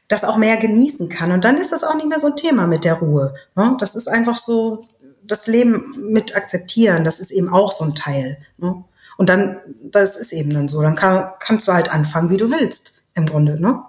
das 0.07 0.23
auch 0.23 0.37
mehr 0.37 0.57
genießen 0.57 1.09
kann. 1.09 1.31
Und 1.31 1.43
dann 1.43 1.57
ist 1.57 1.71
das 1.71 1.83
auch 1.83 1.95
nicht 1.95 2.07
mehr 2.07 2.19
so 2.19 2.27
ein 2.27 2.35
Thema 2.35 2.67
mit 2.67 2.83
der 2.83 2.95
Ruhe. 2.95 3.33
Ne? 3.55 3.75
Das 3.79 3.95
ist 3.95 4.07
einfach 4.07 4.37
so, 4.37 4.83
das 5.23 5.47
Leben 5.47 5.93
mit 6.11 6.35
akzeptieren, 6.35 7.03
das 7.03 7.19
ist 7.19 7.31
eben 7.31 7.49
auch 7.49 7.71
so 7.71 7.83
ein 7.83 7.95
Teil. 7.95 8.37
Ne? 8.57 8.83
Und 9.17 9.29
dann, 9.29 9.57
das 9.83 10.15
ist 10.15 10.31
eben 10.31 10.53
dann 10.53 10.67
so. 10.67 10.81
Dann 10.81 10.95
kann, 10.95 11.31
kannst 11.39 11.67
du 11.67 11.73
halt 11.73 11.91
anfangen, 11.91 12.29
wie 12.29 12.37
du 12.37 12.51
willst, 12.51 12.93
im 13.15 13.25
Grunde. 13.25 13.59
Ne? 13.59 13.81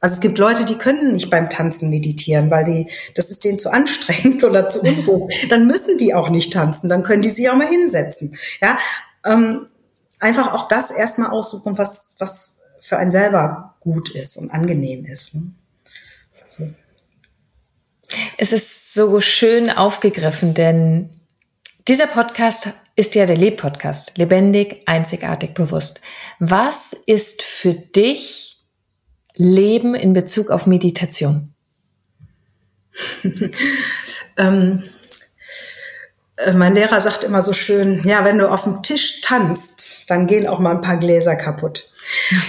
Also 0.00 0.14
es 0.14 0.20
gibt 0.20 0.38
Leute, 0.38 0.64
die 0.64 0.78
können 0.78 1.12
nicht 1.12 1.28
beim 1.28 1.50
Tanzen 1.50 1.90
meditieren, 1.90 2.50
weil 2.50 2.64
die, 2.64 2.90
das 3.14 3.30
ist 3.30 3.44
denen 3.44 3.58
zu 3.58 3.70
anstrengend 3.70 4.44
oder 4.44 4.68
zu 4.68 4.80
unruhig. 4.80 5.48
Dann 5.48 5.66
müssen 5.66 5.98
die 5.98 6.14
auch 6.14 6.30
nicht 6.30 6.52
tanzen, 6.52 6.88
dann 6.88 7.02
können 7.02 7.22
die 7.22 7.30
sich 7.30 7.50
auch 7.50 7.56
mal 7.56 7.66
hinsetzen. 7.66 8.36
Ja, 8.60 8.78
ähm, 9.24 9.66
einfach 10.20 10.52
auch 10.52 10.68
das 10.68 10.90
erstmal 10.90 11.30
aussuchen, 11.30 11.78
was, 11.78 12.14
was 12.18 12.58
für 12.80 12.96
einen 12.96 13.12
selber 13.12 13.76
gut 13.80 14.10
ist 14.10 14.36
und 14.36 14.50
angenehm 14.50 15.04
ist. 15.04 15.34
Ne? 15.34 15.52
Also. 16.44 16.70
Es 18.36 18.52
ist 18.52 18.94
so 18.94 19.20
schön 19.20 19.68
aufgegriffen, 19.68 20.54
denn 20.54 21.10
dieser 21.88 22.06
Podcast 22.06 22.68
ist 22.96 23.14
ja 23.14 23.26
der 23.26 23.36
Leb-Podcast. 23.36 24.16
Lebendig, 24.16 24.82
einzigartig, 24.86 25.54
bewusst. 25.54 26.00
Was 26.38 26.92
ist 27.06 27.42
für 27.42 27.74
dich 27.74 28.47
Leben 29.38 29.94
in 29.94 30.12
Bezug 30.12 30.50
auf 30.50 30.66
Meditation? 30.66 31.54
ähm, 34.36 34.82
äh, 36.36 36.52
mein 36.52 36.74
Lehrer 36.74 37.00
sagt 37.00 37.22
immer 37.22 37.40
so 37.40 37.52
schön, 37.52 38.02
ja, 38.04 38.24
wenn 38.24 38.38
du 38.38 38.50
auf 38.50 38.64
dem 38.64 38.82
Tisch 38.82 39.20
tanzt, 39.20 40.04
dann 40.08 40.26
gehen 40.26 40.48
auch 40.48 40.58
mal 40.58 40.74
ein 40.74 40.80
paar 40.80 40.96
Gläser 40.96 41.36
kaputt. 41.36 41.88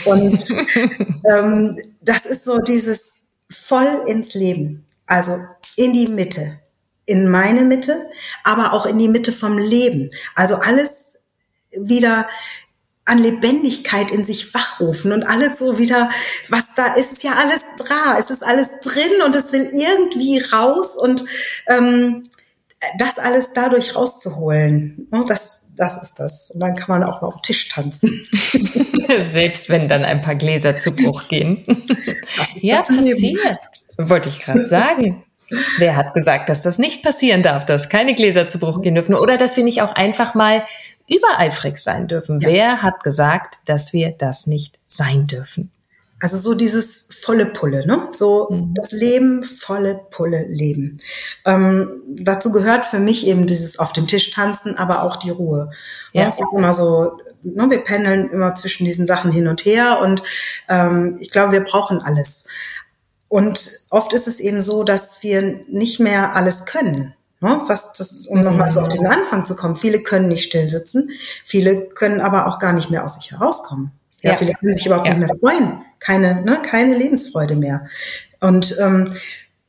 Und 0.06 0.44
ähm, 1.32 1.78
das 2.02 2.26
ist 2.26 2.44
so 2.44 2.58
dieses 2.58 3.28
voll 3.52 4.04
ins 4.08 4.34
Leben, 4.34 4.84
also 5.06 5.38
in 5.76 5.94
die 5.94 6.12
Mitte, 6.12 6.60
in 7.06 7.30
meine 7.30 7.62
Mitte, 7.62 8.10
aber 8.44 8.74
auch 8.74 8.88
in 8.88 8.98
die 8.98 9.08
Mitte 9.08 9.32
vom 9.32 9.60
Leben. 9.60 10.10
Also 10.34 10.56
alles 10.56 11.22
wieder 11.72 12.28
an 13.10 13.18
Lebendigkeit 13.18 14.12
in 14.12 14.24
sich 14.24 14.54
wachrufen 14.54 15.12
und 15.12 15.24
alles 15.24 15.60
so 15.60 15.78
wieder, 15.78 16.10
was 16.50 16.70
da 16.76 16.94
ist, 16.94 17.12
ist 17.12 17.24
ja 17.24 17.32
alles 17.32 17.66
da, 17.78 18.18
es 18.20 18.30
ist 18.30 18.44
alles 18.44 18.80
drin 18.82 19.22
und 19.26 19.36
es 19.36 19.52
will 19.52 19.70
irgendwie 19.74 20.40
raus 20.40 20.96
und 20.96 21.26
ähm, 21.68 22.24
das 22.98 23.20
alles 23.20 23.54
dadurch 23.54 23.96
rauszuholen, 23.96 25.08
ne, 25.12 25.26
das, 25.28 25.64
das 25.76 26.02
ist 26.02 26.20
das. 26.20 26.52
Und 26.52 26.62
dann 26.62 26.76
kann 26.76 27.00
man 27.00 27.04
auch 27.04 27.22
mal 27.22 27.28
auf 27.28 27.36
den 27.36 27.44
Tisch 27.44 27.68
tanzen. 27.68 28.26
Selbst 29.20 29.70
wenn 29.70 29.88
dann 29.88 30.04
ein 30.04 30.22
paar 30.22 30.36
Gläser 30.36 30.76
zu 30.76 30.92
Bruch 30.92 31.28
gehen. 31.28 31.66
ja, 32.56 32.78
passiert. 32.78 33.60
Wollte 33.98 34.30
ich 34.30 34.40
gerade 34.40 34.66
sagen. 34.66 35.24
Wer 35.80 35.96
hat 35.96 36.14
gesagt, 36.14 36.48
dass 36.50 36.62
das 36.62 36.78
nicht 36.78 37.02
passieren 37.02 37.42
darf, 37.42 37.66
dass 37.66 37.90
keine 37.90 38.14
Gläser 38.14 38.48
zu 38.48 38.60
Bruch 38.60 38.82
gehen 38.82 38.96
dürfen 38.96 39.16
oder 39.16 39.36
dass 39.38 39.58
wir 39.58 39.64
nicht 39.64 39.82
auch 39.82 39.96
einfach 39.96 40.36
mal 40.36 40.64
übereifrig 41.10 41.78
sein 41.78 42.08
dürfen. 42.08 42.40
Ja. 42.40 42.48
Wer 42.50 42.82
hat 42.82 43.04
gesagt, 43.04 43.60
dass 43.66 43.94
wir 43.94 44.12
das 44.12 44.48
nicht 44.48 44.80
sein 44.86 45.28
dürfen? 45.28 45.72
Also 46.22 46.38
so 46.38 46.54
dieses 46.54 47.08
volle 47.22 47.46
Pulle, 47.46 47.88
ne? 47.88 48.10
So 48.14 48.50
mhm. 48.50 48.74
das 48.74 48.92
Leben, 48.92 49.44
volle 49.44 50.02
Pulle 50.12 50.46
leben. 50.50 51.00
Ähm, 51.46 52.02
dazu 52.18 52.52
gehört 52.52 52.86
für 52.86 53.00
mich 53.00 53.26
eben 53.26 53.48
dieses 53.48 53.80
auf 53.80 53.94
dem 53.94 54.06
Tisch 54.06 54.32
tanzen, 54.32 54.78
aber 54.78 55.04
auch 55.04 55.16
die 55.16 55.30
Ruhe. 55.30 55.70
Ja. 56.12 56.28
Es 56.28 56.36
ist 56.36 56.48
immer 56.54 56.74
so, 56.74 57.18
ne, 57.42 57.70
wir 57.70 57.84
pendeln 57.84 58.30
immer 58.30 58.54
zwischen 58.56 58.84
diesen 58.84 59.06
Sachen 59.06 59.32
hin 59.32 59.48
und 59.48 59.64
her 59.64 60.00
und 60.02 60.22
ähm, 60.68 61.18
ich 61.22 61.32
glaube, 61.32 61.54
wir 61.54 61.64
brauchen 61.64 62.02
alles. 62.02 62.46
Und 63.30 63.72
oft 63.90 64.12
ist 64.14 64.28
es 64.28 64.42
eben 64.42 64.60
so, 64.60 64.84
dass 64.84 65.24
wir 65.24 65.62
nicht 65.70 66.00
mehr 66.00 66.36
alles 66.36 66.66
können. 66.66 67.14
Ne? 67.42 67.62
Was 67.68 67.94
das, 67.94 68.28
um 68.28 68.44
nochmal 68.44 68.70
so 68.72 68.82
auf 68.82 68.90
diesen 68.90 69.08
Anfang 69.08 69.46
zu 69.46 69.56
kommen. 69.56 69.76
Viele 69.76 70.00
können 70.00 70.28
nicht 70.28 70.44
still 70.44 70.68
sitzen, 70.68 71.10
viele 71.46 71.88
können 71.88 72.20
aber 72.20 72.48
auch 72.48 72.60
gar 72.60 72.74
nicht 72.74 72.90
mehr 72.90 73.06
aus 73.06 73.16
sich 73.16 73.32
herauskommen. 73.32 73.92
Ja, 74.22 74.32
ja. 74.32 74.38
viele 74.38 74.54
können 74.54 74.76
sich 74.76 74.86
überhaupt 74.86 75.08
ja. 75.08 75.14
nicht 75.14 75.28
mehr 75.28 75.38
freuen. 75.40 75.82
Keine, 76.00 76.42
ne, 76.42 76.60
keine 76.62 76.96
Lebensfreude 76.96 77.56
mehr. 77.56 77.86
Und 78.42 78.76
ähm, 78.80 79.14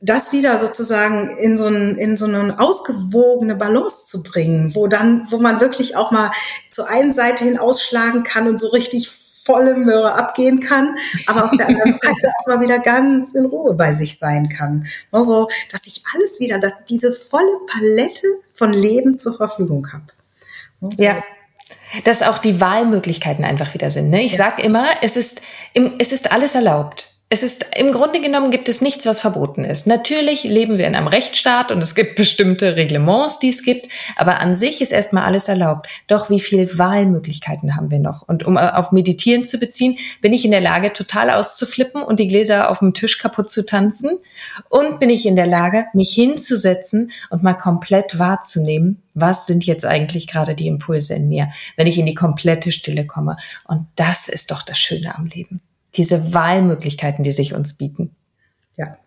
das 0.01 0.31
wieder 0.31 0.57
sozusagen 0.57 1.37
in 1.37 1.55
so, 1.55 1.67
ein, 1.67 1.95
in 1.97 2.17
so 2.17 2.25
eine 2.25 2.59
ausgewogene 2.59 3.55
Balance 3.55 4.07
zu 4.07 4.23
bringen, 4.23 4.73
wo 4.75 4.87
dann, 4.87 5.27
wo 5.29 5.37
man 5.37 5.61
wirklich 5.61 5.95
auch 5.95 6.11
mal 6.11 6.31
zur 6.69 6.89
einen 6.89 7.13
Seite 7.13 7.45
hin 7.45 7.59
ausschlagen 7.59 8.23
kann 8.23 8.47
und 8.47 8.59
so 8.59 8.69
richtig 8.69 9.20
volle 9.43 9.75
Möhre 9.75 10.13
abgehen 10.13 10.59
kann, 10.59 10.95
aber 11.27 11.45
auf 11.45 11.51
der 11.57 11.67
anderen 11.67 11.91
Seite 12.01 12.31
auch 12.39 12.47
mal 12.47 12.61
wieder 12.61 12.79
ganz 12.79 13.33
in 13.33 13.45
Ruhe 13.45 13.73
bei 13.73 13.93
sich 13.93 14.17
sein 14.17 14.49
kann. 14.49 14.87
Also, 15.11 15.49
dass 15.71 15.87
ich 15.87 16.03
alles 16.15 16.39
wieder, 16.39 16.59
dass 16.59 16.73
diese 16.89 17.11
volle 17.11 17.59
Palette 17.67 18.27
von 18.53 18.73
Leben 18.73 19.19
zur 19.19 19.35
Verfügung 19.35 19.91
habe. 19.91 20.05
Also, 20.81 21.03
ja. 21.03 21.23
Dass 22.05 22.21
auch 22.21 22.37
die 22.37 22.61
Wahlmöglichkeiten 22.61 23.43
einfach 23.43 23.73
wieder 23.73 23.89
sind. 23.89 24.09
Ne? 24.09 24.23
Ich 24.23 24.33
ja. 24.33 24.37
sag 24.37 24.63
immer, 24.63 24.87
es 25.01 25.17
ist, 25.17 25.41
es 25.73 26.11
ist 26.11 26.31
alles 26.31 26.55
erlaubt 26.55 27.10
es 27.31 27.43
ist 27.43 27.65
im 27.77 27.93
Grunde 27.93 28.19
genommen 28.19 28.51
gibt 28.51 28.67
es 28.67 28.81
nichts, 28.81 29.05
was 29.05 29.21
verboten 29.21 29.63
ist. 29.63 29.87
Natürlich 29.87 30.43
leben 30.43 30.77
wir 30.77 30.85
in 30.85 30.97
einem 30.97 31.07
Rechtsstaat 31.07 31.71
und 31.71 31.81
es 31.81 31.95
gibt 31.95 32.15
bestimmte 32.17 32.75
Reglements, 32.75 33.39
die 33.39 33.47
es 33.47 33.63
gibt, 33.63 33.87
aber 34.17 34.41
an 34.41 34.53
sich 34.53 34.81
ist 34.81 34.91
erstmal 34.91 35.23
alles 35.23 35.47
erlaubt. 35.47 35.87
Doch 36.07 36.29
wie 36.29 36.41
viele 36.41 36.77
Wahlmöglichkeiten 36.77 37.77
haben 37.77 37.89
wir 37.89 37.99
noch? 37.99 38.27
Und 38.27 38.43
um 38.43 38.57
auf 38.57 38.91
Meditieren 38.91 39.45
zu 39.45 39.59
beziehen, 39.59 39.97
bin 40.19 40.33
ich 40.33 40.43
in 40.43 40.51
der 40.51 40.59
Lage, 40.59 40.91
total 40.91 41.29
auszuflippen 41.29 42.03
und 42.03 42.19
die 42.19 42.27
Gläser 42.27 42.69
auf 42.69 42.79
dem 42.79 42.93
Tisch 42.93 43.17
kaputt 43.17 43.49
zu 43.49 43.65
tanzen? 43.65 44.09
Und 44.67 44.99
bin 44.99 45.09
ich 45.09 45.25
in 45.25 45.37
der 45.37 45.47
Lage, 45.47 45.85
mich 45.93 46.11
hinzusetzen 46.13 47.11
und 47.29 47.43
mal 47.43 47.53
komplett 47.53 48.19
wahrzunehmen, 48.19 49.03
was 49.13 49.47
sind 49.47 49.65
jetzt 49.65 49.85
eigentlich 49.85 50.27
gerade 50.27 50.53
die 50.53 50.67
Impulse 50.67 51.13
in 51.13 51.29
mir, 51.29 51.49
wenn 51.77 51.87
ich 51.87 51.97
in 51.97 52.05
die 52.05 52.13
komplette 52.13 52.73
Stille 52.73 53.07
komme? 53.07 53.37
Und 53.63 53.87
das 53.95 54.27
ist 54.27 54.51
doch 54.51 54.63
das 54.63 54.77
Schöne 54.77 55.15
am 55.15 55.27
Leben 55.27 55.61
diese 55.95 56.33
Wahlmöglichkeiten, 56.33 57.23
die 57.23 57.31
sich 57.31 57.53
uns 57.53 57.77
bieten. 57.77 58.15
Ja, 58.77 58.97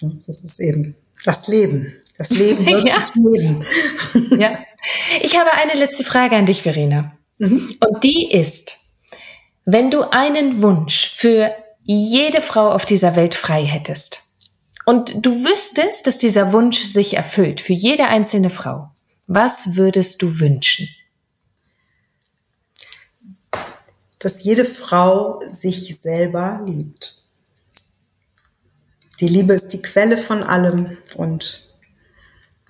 das 0.00 0.42
ist 0.42 0.60
eben 0.60 0.94
das 1.24 1.48
Leben. 1.48 1.92
Das 2.18 2.30
Leben 2.30 2.66
wird 2.66 2.86
ja. 2.86 3.04
Leben. 3.14 3.64
ja. 4.40 4.58
Ich 5.22 5.38
habe 5.38 5.50
eine 5.52 5.78
letzte 5.78 6.04
Frage 6.04 6.36
an 6.36 6.46
dich, 6.46 6.62
Verena. 6.62 7.16
Mhm. 7.38 7.76
Und 7.80 8.04
die 8.04 8.30
ist, 8.30 8.78
wenn 9.64 9.90
du 9.90 10.02
einen 10.10 10.62
Wunsch 10.62 11.10
für 11.16 11.54
jede 11.82 12.40
Frau 12.40 12.70
auf 12.70 12.84
dieser 12.84 13.16
Welt 13.16 13.34
frei 13.34 13.64
hättest 13.64 14.22
und 14.84 15.24
du 15.24 15.44
wüsstest, 15.44 16.06
dass 16.06 16.18
dieser 16.18 16.52
Wunsch 16.52 16.78
sich 16.78 17.16
erfüllt 17.16 17.60
für 17.60 17.72
jede 17.72 18.06
einzelne 18.06 18.50
Frau, 18.50 18.90
was 19.26 19.76
würdest 19.76 20.22
du 20.22 20.40
wünschen? 20.40 20.88
Dass 24.24 24.42
jede 24.42 24.64
Frau 24.64 25.38
sich 25.46 26.00
selber 26.00 26.62
liebt. 26.64 27.22
Die 29.20 29.28
Liebe 29.28 29.52
ist 29.52 29.68
die 29.68 29.82
Quelle 29.82 30.16
von 30.16 30.42
allem 30.42 30.96
und 31.14 31.68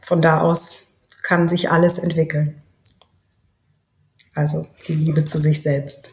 von 0.03 0.21
da 0.21 0.41
aus 0.41 0.95
kann 1.23 1.49
sich 1.49 1.71
alles 1.71 1.99
entwickeln. 1.99 2.61
Also 4.35 4.67
die 4.89 4.95
Liebe 4.95 5.25
zu 5.25 5.39
sich 5.39 5.63
selbst. 5.63 6.11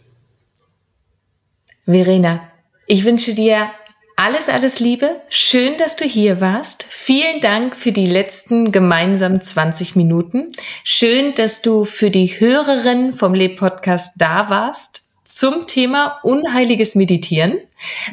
Verena, 1.85 2.47
ich 2.85 3.03
wünsche 3.03 3.33
dir 3.33 3.71
alles, 4.15 4.47
alles 4.47 4.79
Liebe. 4.79 5.21
Schön, 5.29 5.75
dass 5.79 5.95
du 5.95 6.05
hier 6.05 6.39
warst. 6.39 6.83
Vielen 6.83 7.41
Dank 7.41 7.75
für 7.75 7.91
die 7.91 8.05
letzten 8.05 8.71
gemeinsamen 8.71 9.41
20 9.41 9.95
Minuten. 9.95 10.51
Schön, 10.83 11.33
dass 11.33 11.63
du 11.63 11.85
für 11.85 12.11
die 12.11 12.39
Hörerinnen 12.39 13.13
vom 13.13 13.33
Leb-Podcast 13.33 14.13
da 14.17 14.51
warst 14.51 15.00
zum 15.31 15.65
Thema 15.67 16.19
unheiliges 16.23 16.95
Meditieren. 16.95 17.57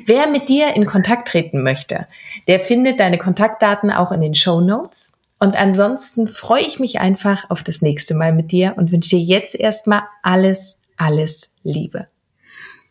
Wer 0.07 0.28
mit 0.28 0.48
dir 0.48 0.74
in 0.76 0.87
Kontakt 0.87 1.28
treten 1.28 1.62
möchte, 1.62 2.07
der 2.46 2.61
findet 2.61 3.00
deine 3.00 3.18
Kontaktdaten 3.18 3.90
auch 3.90 4.12
in 4.12 4.20
den 4.20 4.35
Show 4.35 4.61
Notes. 4.61 5.12
Und 5.40 5.57
ansonsten 5.57 6.26
freue 6.26 6.62
ich 6.62 6.78
mich 6.78 7.00
einfach 7.00 7.50
auf 7.50 7.62
das 7.62 7.83
nächste 7.83 8.14
Mal 8.14 8.33
mit 8.33 8.52
dir 8.52 8.74
und 8.76 8.92
wünsche 8.92 9.16
dir 9.16 9.22
jetzt 9.22 9.54
erstmal 9.54 10.02
alles, 10.22 10.78
alles 10.96 11.54
Liebe. 11.62 12.09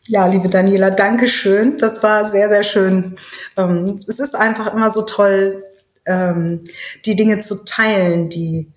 Ja, 0.06 0.26
liebe 0.26 0.48
Daniela, 0.48 0.90
danke 0.90 1.28
schön. 1.28 1.76
Das 1.76 2.02
war 2.02 2.24
sehr, 2.24 2.48
sehr 2.48 2.64
schön. 2.64 3.16
Ähm, 3.58 4.00
es 4.06 4.20
ist 4.20 4.34
einfach 4.34 4.72
immer 4.72 4.90
so 4.90 5.02
toll, 5.02 5.62
ähm, 6.06 6.64
die 7.04 7.16
Dinge 7.16 7.40
zu 7.40 7.64
teilen, 7.64 8.30
die 8.30 8.68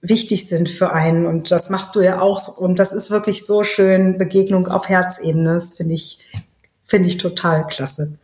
wichtig 0.00 0.48
sind 0.48 0.68
für 0.70 0.92
einen. 0.92 1.26
Und 1.26 1.50
das 1.50 1.70
machst 1.70 1.96
du 1.96 2.00
ja 2.00 2.20
auch. 2.20 2.58
Und 2.58 2.78
das 2.78 2.92
ist 2.92 3.10
wirklich 3.10 3.44
so 3.46 3.64
schön, 3.64 4.18
Begegnung 4.18 4.68
auf 4.68 4.88
Herzebene. 4.88 5.54
Das 5.54 5.74
finde 5.74 5.94
ich, 5.94 6.18
finde 6.84 7.08
ich 7.08 7.18
total 7.18 7.66
klasse. 7.66 8.18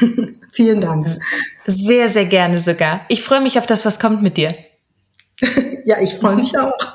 Vielen 0.52 0.80
Dank. 0.80 1.06
Sehr, 1.66 2.08
sehr 2.08 2.26
gerne 2.26 2.58
sogar. 2.58 3.02
Ich 3.08 3.22
freue 3.22 3.40
mich 3.40 3.58
auf 3.58 3.66
das, 3.66 3.84
was 3.84 4.00
kommt 4.00 4.22
mit 4.22 4.36
dir. 4.36 4.52
ja, 5.84 6.00
ich 6.00 6.14
freue 6.14 6.36
mich 6.36 6.58
auch. 6.58 6.94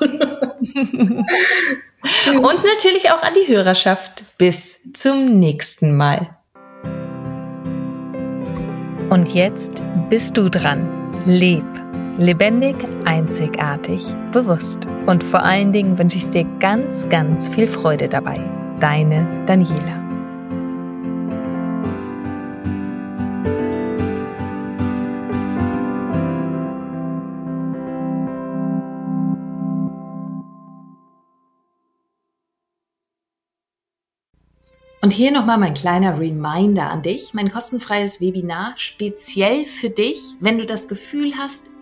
Und 2.26 2.64
natürlich 2.64 3.10
auch 3.10 3.22
an 3.22 3.32
die 3.34 3.50
Hörerschaft. 3.52 4.24
Bis 4.36 4.92
zum 4.92 5.38
nächsten 5.38 5.96
Mal. 5.96 6.28
Und 9.10 9.32
jetzt 9.32 9.82
bist 10.10 10.36
du 10.36 10.50
dran. 10.50 10.90
Leb. 11.24 11.73
Lebendig, 12.16 12.76
einzigartig, 13.06 14.06
bewusst. 14.30 14.86
Und 15.06 15.24
vor 15.24 15.42
allen 15.42 15.72
Dingen 15.72 15.98
wünsche 15.98 16.16
ich 16.16 16.30
dir 16.30 16.44
ganz, 16.60 17.08
ganz 17.08 17.48
viel 17.48 17.66
Freude 17.66 18.08
dabei. 18.08 18.38
Deine 18.78 19.26
Daniela. 19.46 20.00
Und 35.02 35.12
hier 35.12 35.32
nochmal 35.32 35.58
mein 35.58 35.74
kleiner 35.74 36.18
Reminder 36.18 36.90
an 36.90 37.02
dich, 37.02 37.34
mein 37.34 37.50
kostenfreies 37.50 38.20
Webinar 38.20 38.74
speziell 38.76 39.66
für 39.66 39.90
dich, 39.90 40.20
wenn 40.40 40.58
du 40.58 40.64
das 40.64 40.86
Gefühl 40.88 41.34
hast, 41.36 41.73